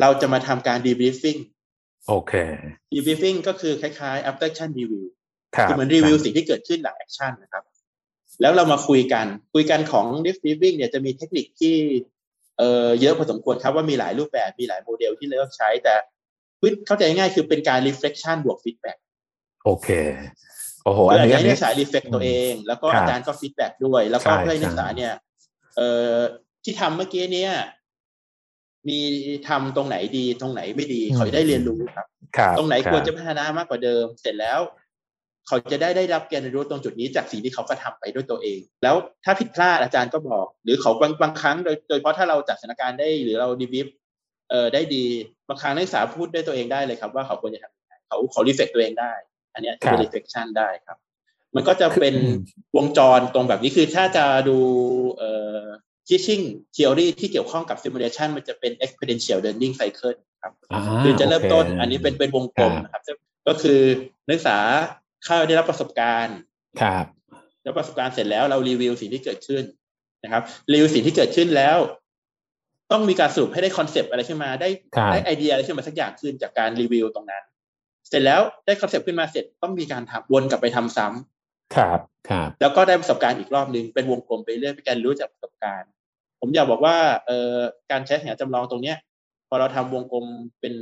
[0.00, 1.38] เราจะมาทำการ debriefing
[2.08, 2.32] โอเค
[2.92, 5.04] debriefing ก็คือคล้ายๆ after action review
[5.56, 7.64] ครับคือเหมือนรีวิวสิ่งที่เกิดขึ้นหลัง action นะครับ
[8.40, 11.76] แล้วเรามาคุยกันคุยกันของ debriefing เนี่ยจะมีเทคนิคที่
[12.58, 15.94] เอ่อเยอะพอสมควรครับว่ามีหลายรูปแบบมีหลายโมเดลที่เลือกใช้แต่
[16.86, 18.98] เข้าใจง่ายๆคือเป็นการ reflection บวก feedback
[19.64, 19.88] โอเค
[20.84, 25.14] โอ้โหคืออันนี้อาจจะอันนี้ให้นันี้กศึกษา reflect ตัวเอง แล้วก็ครับอาจารย์ก็ feedback ด้วย แล้วก็ใช่เพื่อให้นักศึกษาใช่เนี่ย
[25.76, 26.14] เอ่อ
[26.64, 27.52] ที่ทำเมื่อกี้เนี่ย
[28.88, 29.00] มี
[29.48, 34.60] ทำตรงไหนดีตรงไหนไม่ดีเขาจะได้เรียนรู้ครับครับตรงไหนบควรจะพัฒนามากกว่าเดิม เสร็จแล้ว
[35.46, 43.86] เขาจะได้ได้รับการเรียนรู้ตรงจุดนี้จากสิ่งที่เขาก็ทำไปด้วยตัวเอง แล้วถ้าผิดพลาดอาจารย์ก็บอก หรือเขาบางบางครั้งโดยโดยเฉพาะถ้าเราจัดสถานการณ์ได้หรือเราดีวิฟ
[44.50, 45.04] เอ่อได้ดี
[45.48, 49.12] บางครั้งนักศึกษาพูดด้วยตัวเองได้เลยครับ ว่าเขาควรจะทำยังไงเขาเขารีเฟกตัวเองได้
[49.54, 50.96] อันเนี้ยจะเป็น reflection ได้ครับ
[51.54, 52.36] มันก็จะเป็นอืม
[52.76, 54.58] วงจรตรงแบบนี้คือถ้าจะดู
[55.16, 55.62] เอ่อ
[56.08, 56.42] teaching
[56.76, 63.80] theory ที่เกี่ยวข้องกับ simulation มันจะเป็น experiential learning cycle ครับอ่าคือจะเริ่มต้นโอเคอันนี้เป็นเป็นวงกลมครับนะครับ ก็คือ
[64.28, 64.58] นักศึกษา
[65.24, 66.36] เข้าได้รับประสบการณ์
[66.80, 67.04] ครับ
[67.62, 69.64] แล้วประสบการณ์เสร็จแล้วเรารีวิวสิ่งที่เกิดขึ้น
[70.24, 70.42] นะครับ
[70.72, 71.78] รีวิวสิ่งที่เกิดขึ้นแล้ว
[72.92, 77.42] ต้องมีการสรุปให้ได้ concept อะไรขึ้นมาได้ครับได้ไอเดียอะไรขึ้นมาสักอย่างขึ้นจากการรีวิวตรงนั้น
[78.08, 85.90] เสร็จแล้วได้ concept ขึ้นมาเสร็จต้องมีการทำวนกลับไปทำซ้ำครับครับ แล้วก็ได้ประสบการณ์อีกรอบหนึ่งเป็นวงกลมไปเรื่อยเป็นการรู้จากประสบการณ์
[86.40, 86.96] ผมอยากบอกว่า
[87.26, 87.56] เอ่อ
[87.90, 88.96] การใช้แผนจำลองตรงเนี้ย
[89.48, 90.26] พอเราทำวงกลม
[90.60, 90.74] เป็น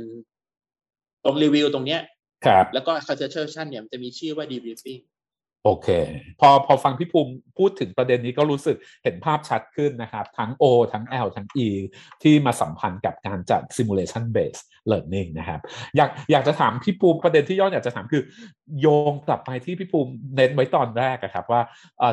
[1.23, 2.01] ตรงรีวิวตรงเนี้ย
[2.45, 5.01] ครับแล้วก็ conceptualization เนี่ยมันจะมีชื่อว่า debriefing
[5.67, 5.87] โอเค
[6.41, 11.67] พอพอฟังพี่ภูมิพูดถึงประเด็นนี้ก็รู้สึกเห็นภาพชัดขึ้นนะครับ ทั้ง O ทั้ง L ทั้ง E
[12.23, 15.61] ที่มาสัมพันธ์กับการจัด simulation based learning นะครับ
[15.97, 18.23] อยากอยากจะถามพี่ภูมิประเด็นที่ยอนอยากจะถามคือ
[18.81, 21.61] โยงกลับไปที่พี่ภูมิเน้นไว้ตอนแรกอะครับว่า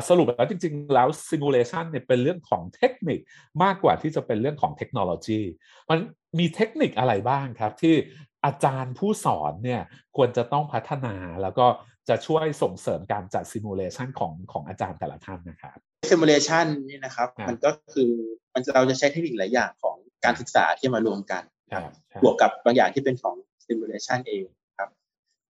[0.09, 3.19] สรุปแล้วจริง ๆ แล้ว simulation เนี่ยเป็นเรื่องของเทคนิค
[3.63, 5.41] มากกว่าที่จะเป็นเรื่องของเทคโนโลยี
[5.89, 5.99] มัน
[6.39, 7.95] มีเทคนิคอะไรบ้างครับที่
[8.45, 9.81] อาจารย์ผู้สอนเนี่ย
[10.15, 11.65] ควรจะต้องพัฒนาแล้วก็
[12.09, 15.77] จะช่วยส่งเสริมการจัด simulation ของของอาจารย์แต่ละท่านนะครับ
[16.11, 18.11] simulation นี่นะครับครับ มันก็คือ
[18.53, 23.35] มันจะเราจะใช้เทคนิคหลายอย่างของการศึกษาที่มารวมกันครับครับบวกกับบางอย่างที่เป็นของ
[23.65, 24.43] simulation เอง
[24.77, 24.89] ครับ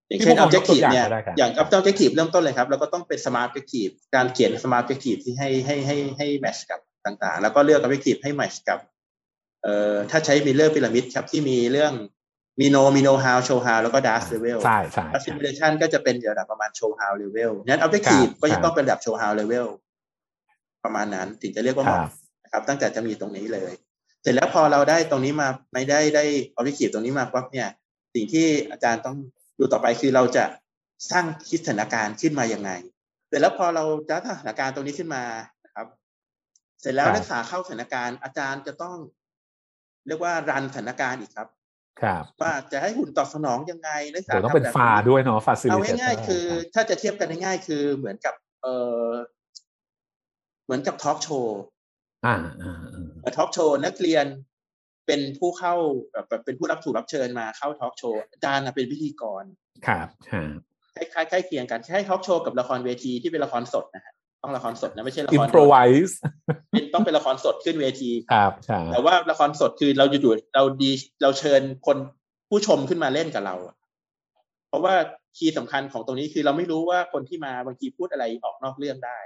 [0.08, 7.82] อย่างพี่เช่นพงศ์ยกตัว objective อย่างเนี่ยก็ได้ครับอย่าง objective เริ่มต้นเลยครับ แล้วก็ต้องเป็น smart objective การเขียน smart objective ที่ให้ให้ให้ให้ match กับต่างๆ แล้วก็เลือก
[7.84, 8.80] objective ให้ match กับ
[9.64, 11.94] เอ่อถ้าใช้ Miller Pyramid ครับที่มีเรื่อง
[12.60, 17.14] มี no มี know how show how แล้วก็ dash level ใช่ใช่แล้วใช่ simulation ก็จะเป็นระดับประมาณ show how
[17.22, 19.68] level นั้น objective ครับก็คจะรับต้องเป็นระดับ show how level
[20.84, 22.10] ประมาณนั้นถึงจะเรียกว่าเหครับ
[22.44, 23.72] นะครับ ตั้งแต่จะมีตรงนี้เลย
[24.22, 26.24] เสร็จแล้วพอเราได้ตรงนี้มาไม่ได้ได้
[26.58, 27.70] objective ตรงนี้มาปั๊บเนี่ย
[28.14, 29.16] สิ่งที่อาจารย์ต้อง
[29.60, 30.46] ดูต่อไปคือเราจะ
[31.12, 32.72] สร้างคิดสถานการณ์ขึ้นมายังไง
[33.28, 35.24] เสร็จแล้วพอเราจะสถานการณ์ตรงนี้ขึ้นมา
[35.66, 35.88] นะครับ
[36.82, 38.98] เสร็จแล้วครับนักศึกษาเข้าสถานการณ์อาจารย์จะต้อง
[40.08, 41.48] เรียกว่า run สถานการณ์อีกครับ
[42.02, 48.68] ครับว่าจะให้หุ่นตอบสนองยังไงนักศึกษาโหต้องเป็นทำแบบฟาด้วยเนาะ facilitator ง่ายๆคือ ถ้าจะเทียบกันง่ายๆคือเหมือนกับ เอ
[49.08, 49.10] อ
[50.66, 51.60] เหมือนกับทอล์กโชว์
[52.26, 52.78] อ่าอ่า
[53.24, 54.26] อ่าทอล์กโชว์นักเรียน
[55.08, 55.76] เป็นผู้เข้า
[56.12, 59.44] แบบแบบเป็นผู้รับถูกรับเชิญมาเข้าทอล์กโชว์อาจารย์น่ะเป็นพิธีกร
[59.88, 60.58] ครับครับ
[60.96, 65.76] คล้ายๆใกล้เคียงกันใช้ทอล์กโชว์กับละครเวทีที่เป็นละครสดนะฮะ ต้องละครสดนะไม่ใช่ละคอินรโ o รไว
[66.08, 66.18] ส์
[66.72, 71.98] เป็นต้องเป็นละครสดขึ้นเวทีครับใช่แต่ว่าละครสดคือเราอยู่ๆเราดีเราเชิญคน
[72.50, 73.76] ผู้ชมขึ้นมาเล่นกับเราอะ
[74.70, 74.94] เพราะว่า
[75.38, 79.20] คีย์สำคัญของตรงนี้คือเราไม่รู้ว่าคนที่มาบางทีพูดอะไรออกนอกเรื่องได้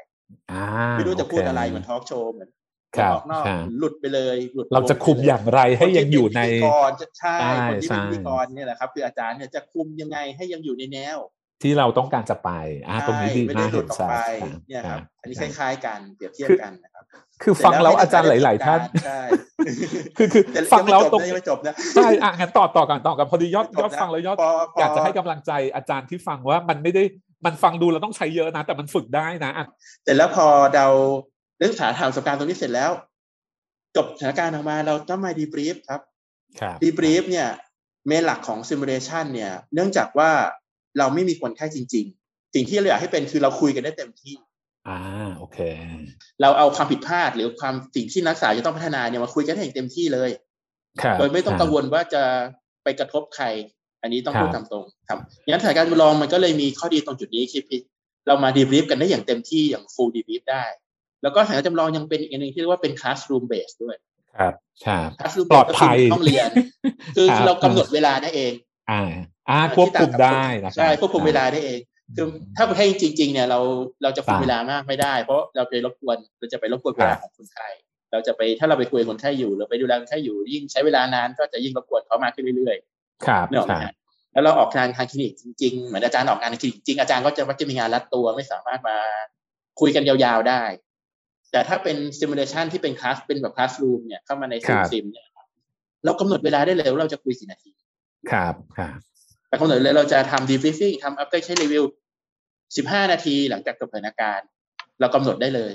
[0.51, 0.63] อ่า
[0.97, 2.49] ไม่รู้จะพูดอะไรโเคเหมือนทอล์กโชว์เหมือน
[2.97, 11.17] ครับออกนอกครับหลุดไปเลยหลุดเราจะคุมอย่างไรให้ยังอยู่ในคนที่เป็นพิธีกรจะใช่ใช่คนที่เป็นใช่พิธีกรเนี่ยแหละครับ คืออาจารย์เนี่ยจะคุมยังไงให้ยังอยู่ในแนว
[11.61, 12.49] ที่เราต้องการจะไป
[12.87, 17.03] อ่าตรงนี้ดีไม่มาได้กหลุเห็ดนออกชัดไปครับเนี่ยครับอันนี้คครับล้าย ๆกันเปรียบเทียบกันนะครับ
[17.43, 19.21] คือฟังแล้วอาจารย์หลาย ๆ ท่านใช่
[20.17, 27.03] คือคือแต่ฟังแล้วตรงยังไม่จบนะใช่อะงั้นต่อต่อกันต่อกันพอดียอดยังไม่จบยอดฟังแล้วยอดพอพออยากจะให้กำลังใจอาจารย์ที่ฟังว่ามันไม่ได้
[27.45, 29.65] มันฟังดูเราต้องใช้เยอะนะ แต่มันฝึกได้นะอะ
[30.03, 30.87] เสร็จแล้วพอเรา
[31.57, 32.91] เรื่องสาถามประสบการณ์ตรงนี้เสร็จแล้ว
[33.95, 36.01] จบสถานการณ์ออกมาเราต้องมา debrief ครับ
[36.61, 37.49] ครับ debrief เนี่ย
[38.07, 40.31] main หลักของ simulation เนี่ย เนื่องจากว่า
[40.99, 44.33] เราไม่มีคนไข้จริง ๆ สิ่งที่เราอยากให้เป็นคือเราคุยกันได้เต็มที่
[44.87, 44.99] อ่า
[45.37, 45.59] โอเค
[46.41, 50.29] เราเอาความผิดพลาดหรือความสิ่งที่นักศึกษาจะต้องพัฒนาเนี่ยมาคุยกันให้อย่างเต็มที่เลย
[51.01, 52.23] ครับโดยไม่ต้องครับกังวลว่าจะ
[52.83, 53.45] ไปกระทบใคร
[54.01, 57.63] อันนี้ต้องพูดครับตามตรงครับงั้นสถานการณ์จำลองมันก็เลยมีข้อดีตรงจุดนี้คือ
[58.27, 60.63] เรามาดีบรีฟกันได้อย่างเต็มที่อย่าง full debrief ได้
[61.23, 63.95] แล้วก็สถานการณ์จำลองยังเป็นอีกอันหนึ่งที่เรียกว่าเป็น classroom based ด้วย
[64.37, 64.53] ครับ
[64.85, 66.49] ครับ classroom ปลอด based ก็ภัยคือต้องเรียน
[67.15, 68.53] คือครับเรากำหนดเวลาได้เอง
[68.91, 69.03] อ่า
[69.49, 71.79] อ่าควบคุมได้นะใช่ควบคุมเวลาได้เอง
[72.15, 73.59] คือถ้าประเทศจริง ๆ เนี่ยเรา
[74.03, 77.67] เราจะคุมครับเวลามากไม่ได้ เพราะเราไปรบกวนเราจะไปรบกวนเวลาครับของคนไข้
[78.11, 82.77] เราจะไปถ้าเราไปคุยกับคนไข้อยู่หรือไปดูแลคนไข้อยู่ยิ่งใช้เวลานานก็จะยิ่งรบกวนเขามากขึ้นเรื่อย
[83.25, 83.93] ครับๆนึกออกไหมครับฮะ
[84.33, 88.97] แล้วเราออกงานทางคลินิกจริงๆเหมือนอาจารย์ออกงานในคลินิกจริงอาจารย์ก็จะมักจะมีงานรัดตัวไม่สามารถมา
[89.79, 90.63] คุยกันยาวๆได้
[91.51, 95.27] แต่ถ้าเป็น simulation ที่เป็นคลาสเป็นแบบ classroom เนี่ยเข้ามาใน sim sim เนี่ย
[96.05, 97.71] เรากำหนดเวลาได้เลยว่าเราจะคุยกี่นาที
[98.31, 98.97] ครับครับ
[99.47, 101.85] แต่กำหนดเลยเราจะทำ debriefing ทำ after check review
[102.47, 104.47] 15 นาทีหลังจากจบสถานการณ์
[104.99, 105.73] เรากำหนดได้เลย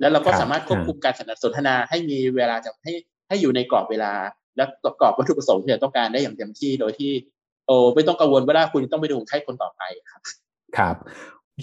[0.00, 2.92] แล้วเราก็สามารถควบคุมการสนทนาให้มีเวลาจะให้
[3.28, 4.12] ให้อยู่ในกรอบเวลา
[4.56, 4.64] และ
[5.00, 7.12] กรอบวัตถุประสงค์ที่เราต้องการได้อย่างเต็มที่โดยที่
[7.66, 10.22] โอ้ไม่ต้องกังวลว่าคุณต้องไปดูคนไข้คนต่อไปครับ
[10.76, 10.96] ครับ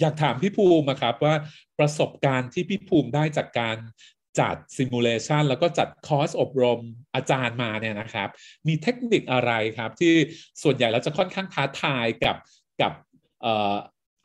[0.00, 1.34] อยากถามพี่ภูมิอะครับว่า
[1.78, 3.76] ประสบการณ์ที่พี่ภูมิได้จากการ
[4.40, 6.80] จัด simulation แล้วก็จัดคอร์สอบรม
[7.14, 8.28] อาจารย์มาเนี่ยนะครับ
[8.68, 10.12] มีเทคนิคอะไรครับ ที่
[10.62, 12.36] ส่วนใหญ่แล้วจะค่อนข้างท้าทายกับ
[12.80, 12.92] กับ
[13.42, 13.74] เอ่อ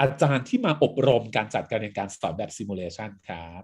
[0.01, 3.61] อาจารย์ที่มาอบรมการจัดการเรียนการสอนแบบ simulation ครับ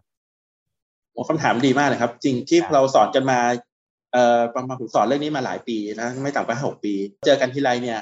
[1.14, 3.40] โอ้คำถามดีมากเลยครับ จริงที่ครับเราสอนกันมา
[4.14, 6.94] เอ่อประมาณผมสอนเรื่องนี้มาหลายปีนะไม่ต่ำกว่าหกปี
[7.26, 8.00] เจอกันทีไรเนี่ย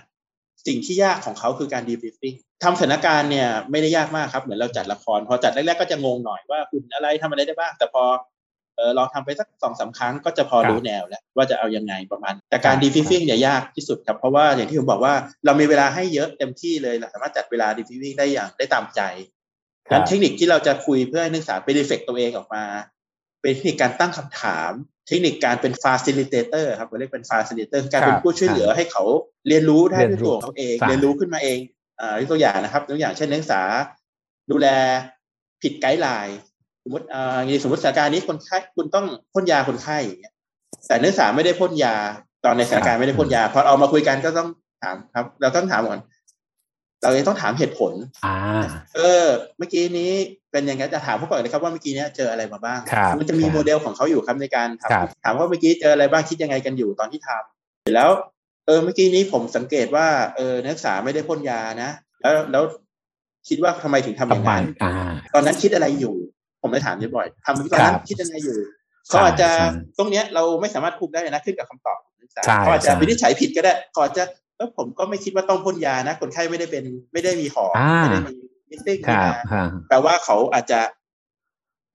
[0.67, 8.04] สิ่งที่ยากของเขาคือการ debriefing ทำสถานการณ์เนี่ยไม่ได้ยากมากครับ เหมือนเราจัดละคร พอจัดแรกๆก็จะงงหน่อยว่าคุณอะไรทำอะไรได้บ้าง แต่พอ
[8.77, 15.13] เออลองทำไปสักสองสามครั้งก็จะพอครับรู้แนวแล้วว่าจะเอายังไงประมาณ แต่การครับ debriefing เนี่ยยากที่สุดครับ เพราะว่าอย่างที่ผมบอกว่า
[15.45, 19.01] เรามีเวลาให้เยอะเต็มที่เลยเราสามารถจัดเวลา debriefing ได้อย่างได้ตามใจ
[19.88, 22.63] ครับนั้นเทคนิคที่เราจะคุยเพื่อให้นักศึกษาไปรีเฟกตัวเองออกมา
[23.41, 24.71] เป็นเทคนิคการตั้งคำถาม
[25.07, 29.03] เทคนิคการเป็น facilitator ครับเราเรียกเป็น facilitator คือการเป็นครับผู้ช่วยเหลือให้เขา
[29.47, 31.60] เรียนรู้ได้เรีด้วยนรู้ตัวของเขาเองใช่เรียนรู้ขึ้นมาเอง
[31.99, 33.62] อ่ายกตัวอย่างนะครับตัวอย่างเช่นนักศึกษา
[34.51, 34.67] ดูแล
[35.62, 36.38] ผิดไกด์ไลน์
[36.84, 40.34] สมมติอ่าอย่างนี้สมมติสถานการณ์นี้คนไข้คุณต้องพ่นยาคนไข้อย่างเงี้ย
[40.88, 41.96] แต่นักศึกษาไม่ได้พ่นยา
[42.46, 44.50] ตอนในสถานการณ์ไม่ได้พ่นยาพอเอามาคุยกันก็ต้อง
[44.84, 46.02] ถามครับ เราต้องถามก่อน
[47.04, 47.94] เราจะต้องถามเหตุผล
[48.26, 48.38] อ่า
[48.96, 49.26] เออ
[49.58, 50.12] เมื่อกี้นี้
[50.52, 58.10] เป็นยังไงจะถามเขาก่อนเลยครับว่าเมื่อกี้เนี้ยเจออะไรมาบ้างครับมันจะมีครับโมเดลของเขาอยู่ครับในการถามครับถามว่าเมื่อกี้เจออะไรบ้างคิดยังไงกันอยู่ตอนที่ทำเสร็จแล้ว
[58.65, 61.89] เออ เมื่อกี้นี้ผมสังเกตว่า เออ นักศึกษาไม่ได้พ่นยานะ
[62.22, 62.63] แล้วแล้ว
[63.48, 64.94] คิดว่าทำไมถึงทำอย่างทำไมนั้นอ่า
[65.34, 66.15] ตอนนั้นคิดอะไรอยู่
[66.62, 68.58] ผมไปถามบ่อยๆทำตอนนั้นครับคิดยังไงอยู่
[69.08, 74.24] ใช่เขาอาจจะใช่ตรงเนี้ยเราไม่สามารถคุมได้นะขึ้นกับคำตอบของนักศึกษาใช่เขาอาจจะใช่วินิจฉัยผิดก็ได้เขาอาจจะ
[74.58, 78.36] เออผมก็ไม่คิดว่าต้องพ่นยานะคนไข้ไม่ได้เป็นไม่ได้มีหอบอ่าไม่ได้มี
[78.69, 80.80] wheezing ครับนะครับแปลว่าเขาอาจจะ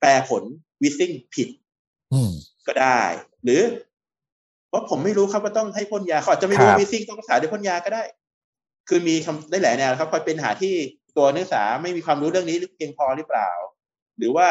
[0.01, 0.43] แปลผล
[0.83, 1.49] wheezing ผิด
[2.13, 2.31] อืม
[2.67, 3.01] ก็ได้
[3.45, 3.63] หรือ
[4.69, 8.03] เพราะผมไม่รู้ครับว่าต้องให้พ่นยาเขาอาจจะไม่รู้ครับว่า wheezing ต้องรักษาด้วยพ่นยาก็ได้
[8.89, 10.75] คือมีคำได้หลายแนวครับพอเป็นหาที่
[11.17, 13.51] ตัวนักศึกษาไม่มีความรู้เรื่องนี้หรือเพียงพอหรือเปล่า
[14.19, 14.47] หรือว่า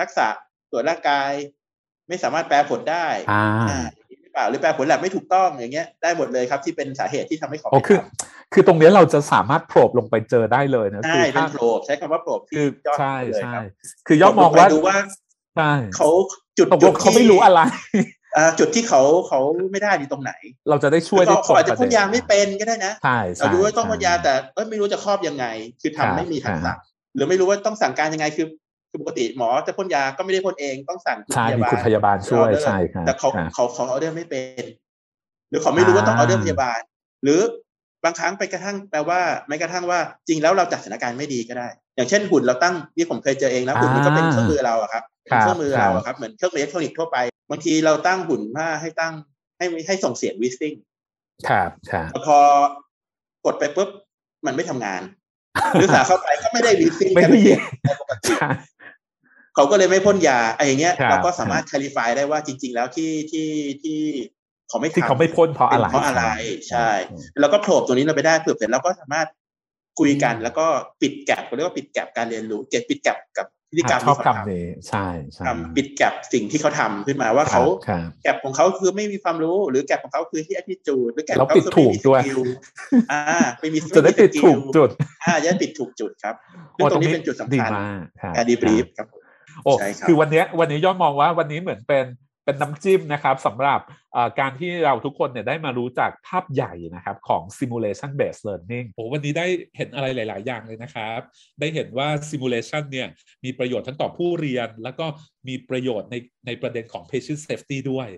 [0.00, 0.26] ทักษะ
[0.70, 1.30] ตรวจร่างกาย
[2.08, 3.86] ไม่สามารถแปลผลได้อ่าอ่า
[4.20, 13.62] หรือเปล่าหรือแปลผลแลบไม่ถูกต้องอย่างเงี้ยได้หมดเลยครับที่เป็นสาเหตุที่ทำให้เขาโอ้ไม่คือทำคือตรงเนี้ยเราจะสามารถ probe ลงไปเจอได้เลยนะใช่คืเป็นถ้าโปรบใช้คำว่า probe ที่คือยอดใช่เลยใช่ครับ
[14.06, 14.96] คือยอดมองว่าไปดูว่า
[15.56, 16.08] ใช่เขา
[16.58, 17.60] จุดตกลจุงดเขาที่ไม่รู้อะไร
[18.36, 19.40] อ่าจุดที่เขาเขา
[19.72, 20.32] ไม่ได้อยู่ตรงไหน
[20.68, 25.46] เราจะได้ช่วยได้เขาเขาอาจจะตรงพ่นยาไม่เป็นก็ได้นะใช่ใช่เรารู้ว่าต้องพ่นยาใช่แต่เอ้ยไม่รู้จะครอบยังไง
[25.80, 26.76] คือทำครับไม่มีทักครัษะบ
[27.14, 28.46] หรือไม่รู้ว่าต้องสั่งการยังไงคือ
[28.94, 34.64] คือปกติหมอจะพ่นยาก็ไม่ได้พ่นเองต้องสั่งคุณใช่พยามีบาลคุณพยาบาลช่วยใช่ครับแต่เขาครับเขาเขาออเดอร์ไม่เป็น
[35.50, 36.80] หรือเขาไม่รู้ว่าต้องออ่าอเดอร์พยาบาล
[37.22, 37.40] หรือ
[38.04, 47.16] บางครั้งไปกระทั่งแปลว่าแม้กระทั่งว่าจริงแล้วเราจัดสถานการณ์ไม่ดีก็ได้ อย่างเช่นหุ่นเราตั้งที่ผมเคยเจอเองนะหุ่นมันก็เป็นเครื่องมือเราอะครับครับเครื่องมือเราอะครับเหมือนเครื่องอิเล็กทรอนิกส์ทั่วไป
[47.50, 49.12] บางทีเราตั้งหุ่นมาให้ตั้ง
[49.58, 50.74] ให้ให้ส่งเสียง wheezing
[51.48, 52.38] ครับครับแต่พอ
[53.44, 53.88] กดไปปุ๊บ
[54.46, 55.02] มันไม่ทำงาน
[55.72, 57.60] หรือสาเข้าไปก็ไม่ได้ wheezing ไม่ได้ยิน
[58.00, 58.46] ปกติใช่
[59.54, 63.48] เขาก็เลยไม่พ่นยาไอ้อย่างเงี้ยครับเราก็สามารถ clarify ได้ว่าจริง ๆ แล้วที่ที่
[63.82, 63.98] ที่
[64.68, 66.24] เขาไม่ที่ทำเขาไม่พ่นเพราะอะไรเป็นเพราะอะไร
[66.68, 66.88] ใช่
[67.40, 69.28] แล้วก็ probe ตัวนี้เราไปได้เผื่อเสร็จเราก็สามารถ
[69.98, 70.66] คุยกันแล้วก็
[71.02, 81.10] ปิด gap เขาเรียกว่าปิด gap การเรียนรู้ gap ปิด gap กับพฤติกรรมชอบที่เขาทคำนี้ใช่ใช่ำปิด gap สิ่งที่เขาทำขึ้นมาว่าเขาครับ gap ของเขาคือไม่มีความรู้หรือ gap ของเขาคือที่ attitude
[81.14, 82.40] หรือ gap แล้วของเขาปิดคือถูกไม่มีด้วย skill
[83.12, 83.20] อ่า
[83.60, 84.90] ไม่มีจะได้ปิดถูกจุด
[85.24, 86.34] อ่าจะได้ปิดถูกจุดครับ
[86.76, 89.22] ซึ่งตรงนี้เป็นจุดสำคัญมากครับการ debrief ครับผม
[89.62, 92.06] โอ้ใช่ครับคือวันเนี้ยวันนี้ยอดมองว่าวันนี้เหมือนเป็น
[92.44, 93.80] เป็นน้ำจิ้มนะครับสำหรับ
[94.12, 101.20] เอ่อการที่เราทุกคนเนี่ยได้มารู้จักภาพใหญ่นะครับของ simulation based learning โอ้วันนี้ได้เห็นอะไรหลาย ๆ อย่างเลยนะครับ
[101.60, 103.08] ได้เห็นว่า simulation เนี่ย
[103.44, 105.06] มีประโยชน์ทั้งต่อผู้เรียน แล้วก็
[105.48, 108.08] มีประโยชน์ในในประเด็นของ patient safety ด้วย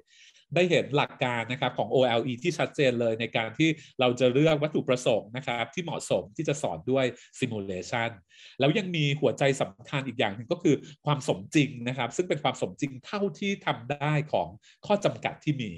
[0.54, 3.68] ได้เห็นหลักการนะครับของ OLE ที่ชัดเจนเลยในการที่
[4.00, 7.04] เราจะเลือกวัตถุประสงค์นะครับที่เหมาะสมที่จะสอนด้วย
[7.38, 8.10] simulation
[8.58, 14.48] แล้วยังมีหัวใจสำคัญอีกอย่างหนึ่งก็คือความสมจริงนะครับ ซึ่งเป็นความสมจริงเท่าที่ทำได้ของ
[14.86, 15.70] ข้อจำกัดที่มี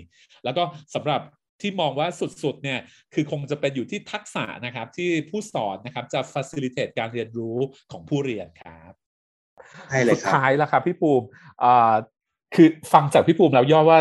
[0.44, 0.62] แล้วก็
[0.94, 1.20] สำหรับ
[1.62, 2.81] ที่มองว่าสุดๆเนี่ย
[3.14, 7.57] คือคงจะเป็นอยู่ที่ทักษะนะครับที่ผู้สอนนะครับจะ facilitate การเรียนรู้
[7.92, 8.92] ของผู้เรียนครับ
[9.88, 11.22] ให้เลยสุดครับท้ายแล้วครับพี่ปูม
[11.62, 11.94] อ่า
[12.54, 14.00] คือฟังจากพี่ปูมแล้วย่อว่า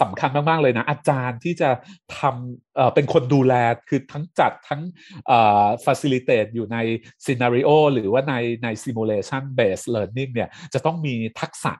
[0.00, 1.70] สำคัญมาก ๆ เลยนะ อาจารย์ที่จะ
[2.18, 3.54] ทำเเป็นคนดูแล
[3.88, 4.80] คือทั้งจัดทั้ง
[5.26, 6.76] เอ่อ facilitate อยู่ใน
[7.24, 11.72] scenario หรือว่าในใน simulation based learning เนี่ยจะต้องมีทักษะ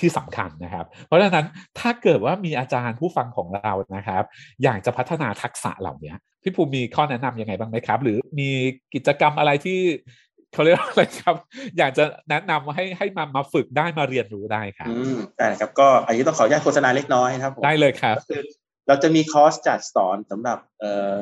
[0.00, 1.46] ที่สำคัญนะครับ เพราะฉะนั้น
[1.78, 4.22] ถ้าเกิดว่ามีอาจารย์ผู้ฟังของเรานะครับ
[4.64, 8.50] อยากจะพัฒนาทักษะเหล่านี้พี่ภูมิมีข้อแนะนำยังไงบ้างไหมครับ หรือมี
[8.94, 9.80] กิจกรรมอะไรที่
[10.52, 11.34] เขาเรียกว่าอะไรครับ
[11.78, 18.42] อยากจะแนะนำให้ให้มามาฝึกได้มาเรียนรู้ได้ครับอืมได้ครับก็อันนี้ต้องขออนุญาตโฆษณาเล็กน้อยนะครับผมได้เลยครับก็คือ
[18.88, 21.14] เราจะมีคอร์สจัดสอนสำหรับเอ่อ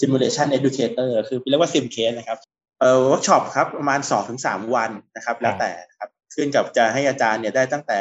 [0.00, 2.38] simulation educator คือเรียกว่า sim case นะครับ
[2.80, 4.40] เอ่อ workshop ครับประมาณ2-3ถึง
[4.76, 8.00] วันนะครับ แล้วแต่นะครับขึ้นกับจะให้อาจารย์เนี่ยได้ตั้งแต่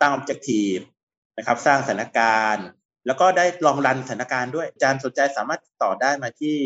[0.00, 0.82] ตั้ง objective
[1.38, 2.66] นะครับ สร้างสถานการณ์
[3.06, 6.56] แล้วก็ได้ลองรันสถานการณ์ด้วยอาจารย์สนใจสามารถติดต่อได้มาที่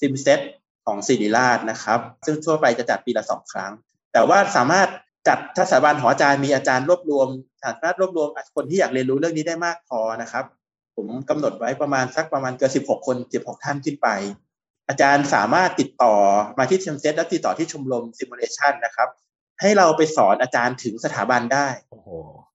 [0.00, 0.40] simset
[0.86, 3.72] ของศิริราชนะครับ ซึ่งทั่วไปจะจัดปีละสองครั้ง
[4.12, 4.88] แต่ว่าสามารถ
[5.28, 7.28] จัดทัศบาลหออาจารย์มีอาจารย์รวบรวม
[7.64, 10.44] สามารถรวบรวมคนที่อยากเรียนรู้เรื่องนี้ได้มากพอนะครับ
[10.96, 14.08] ผมกำหนดไว้ประมาณสักประมาณเกือบสิบหกคนสิบหกท่านขึ้นไป
[14.88, 16.14] อาจารย์สามารถติดต่อ
[16.58, 19.08] มาที่เทมเซ็ตและติดต่อที่ชมรมซิมูเลชันนะครับ
[19.60, 22.08] ให้เราไปสอนอาจารย์ถึงสถาบันได้โอ้โห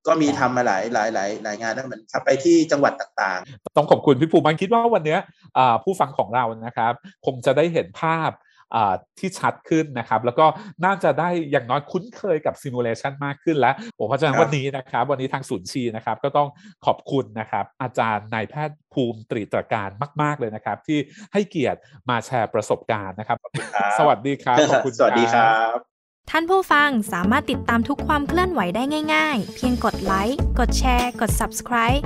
[0.08, 3.40] ก็มีทำมาหลายหลายหลายหลายงานแล้วเหมือนครับไปที่จังหวัดต่าง
[3.78, 5.20] ต้องขอบคุณพี่ภูมิมันคิดว่าวันเนี้ย
[5.58, 6.94] อ่าผู้ฟังของเรานะครับ
[7.26, 8.32] คงจะได้เห็นภาพ
[8.76, 10.46] อ่าที่ชัดขึ้นนะครับ แล้วก็
[10.86, 16.48] น่าจะได้อย่างน้อยคุ้นเคยกับซิมูเลชันมากขึ้นแล้วโอ้เพราะฉะนั้นวันนี้นะครับ วันนี้ทางศูนย์ชีนะครับ ก็ต้อง
[16.86, 19.90] ขอบคุณนะครับ อาจารย์นายแพทย์ภูมิตรีตรการ
[20.22, 21.00] มาก ๆเลยนะครับ ที่
[21.34, 23.38] ให้เกียรติมาแชร์ประสบการณ์นะครับ
[23.76, 25.95] ครับสวัสดีครับขอบคุณๆสวัสดีครับ
[26.30, 28.84] ท่านผู้ฟังสามารถติดตามทุกความเคลื่อนไหวได้
[29.14, 32.02] ง่าย ๆ เพียงกดไลค์กดแชร์ กด Subscribe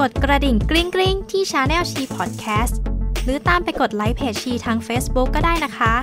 [0.00, 2.78] กดกระดิ่งกริ๊งกริ๊งๆที่ Channel ชีพอดแคสต์
[3.24, 5.94] หรือตามไปกดไลค์เพจชีทาง Facebook ก็ได้นะคะ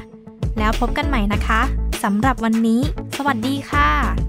[0.57, 1.61] แล้วพบกันใหม่นะคะ
[2.03, 2.81] สำหรับวันนี้
[3.17, 4.28] สวัสดีค่ะ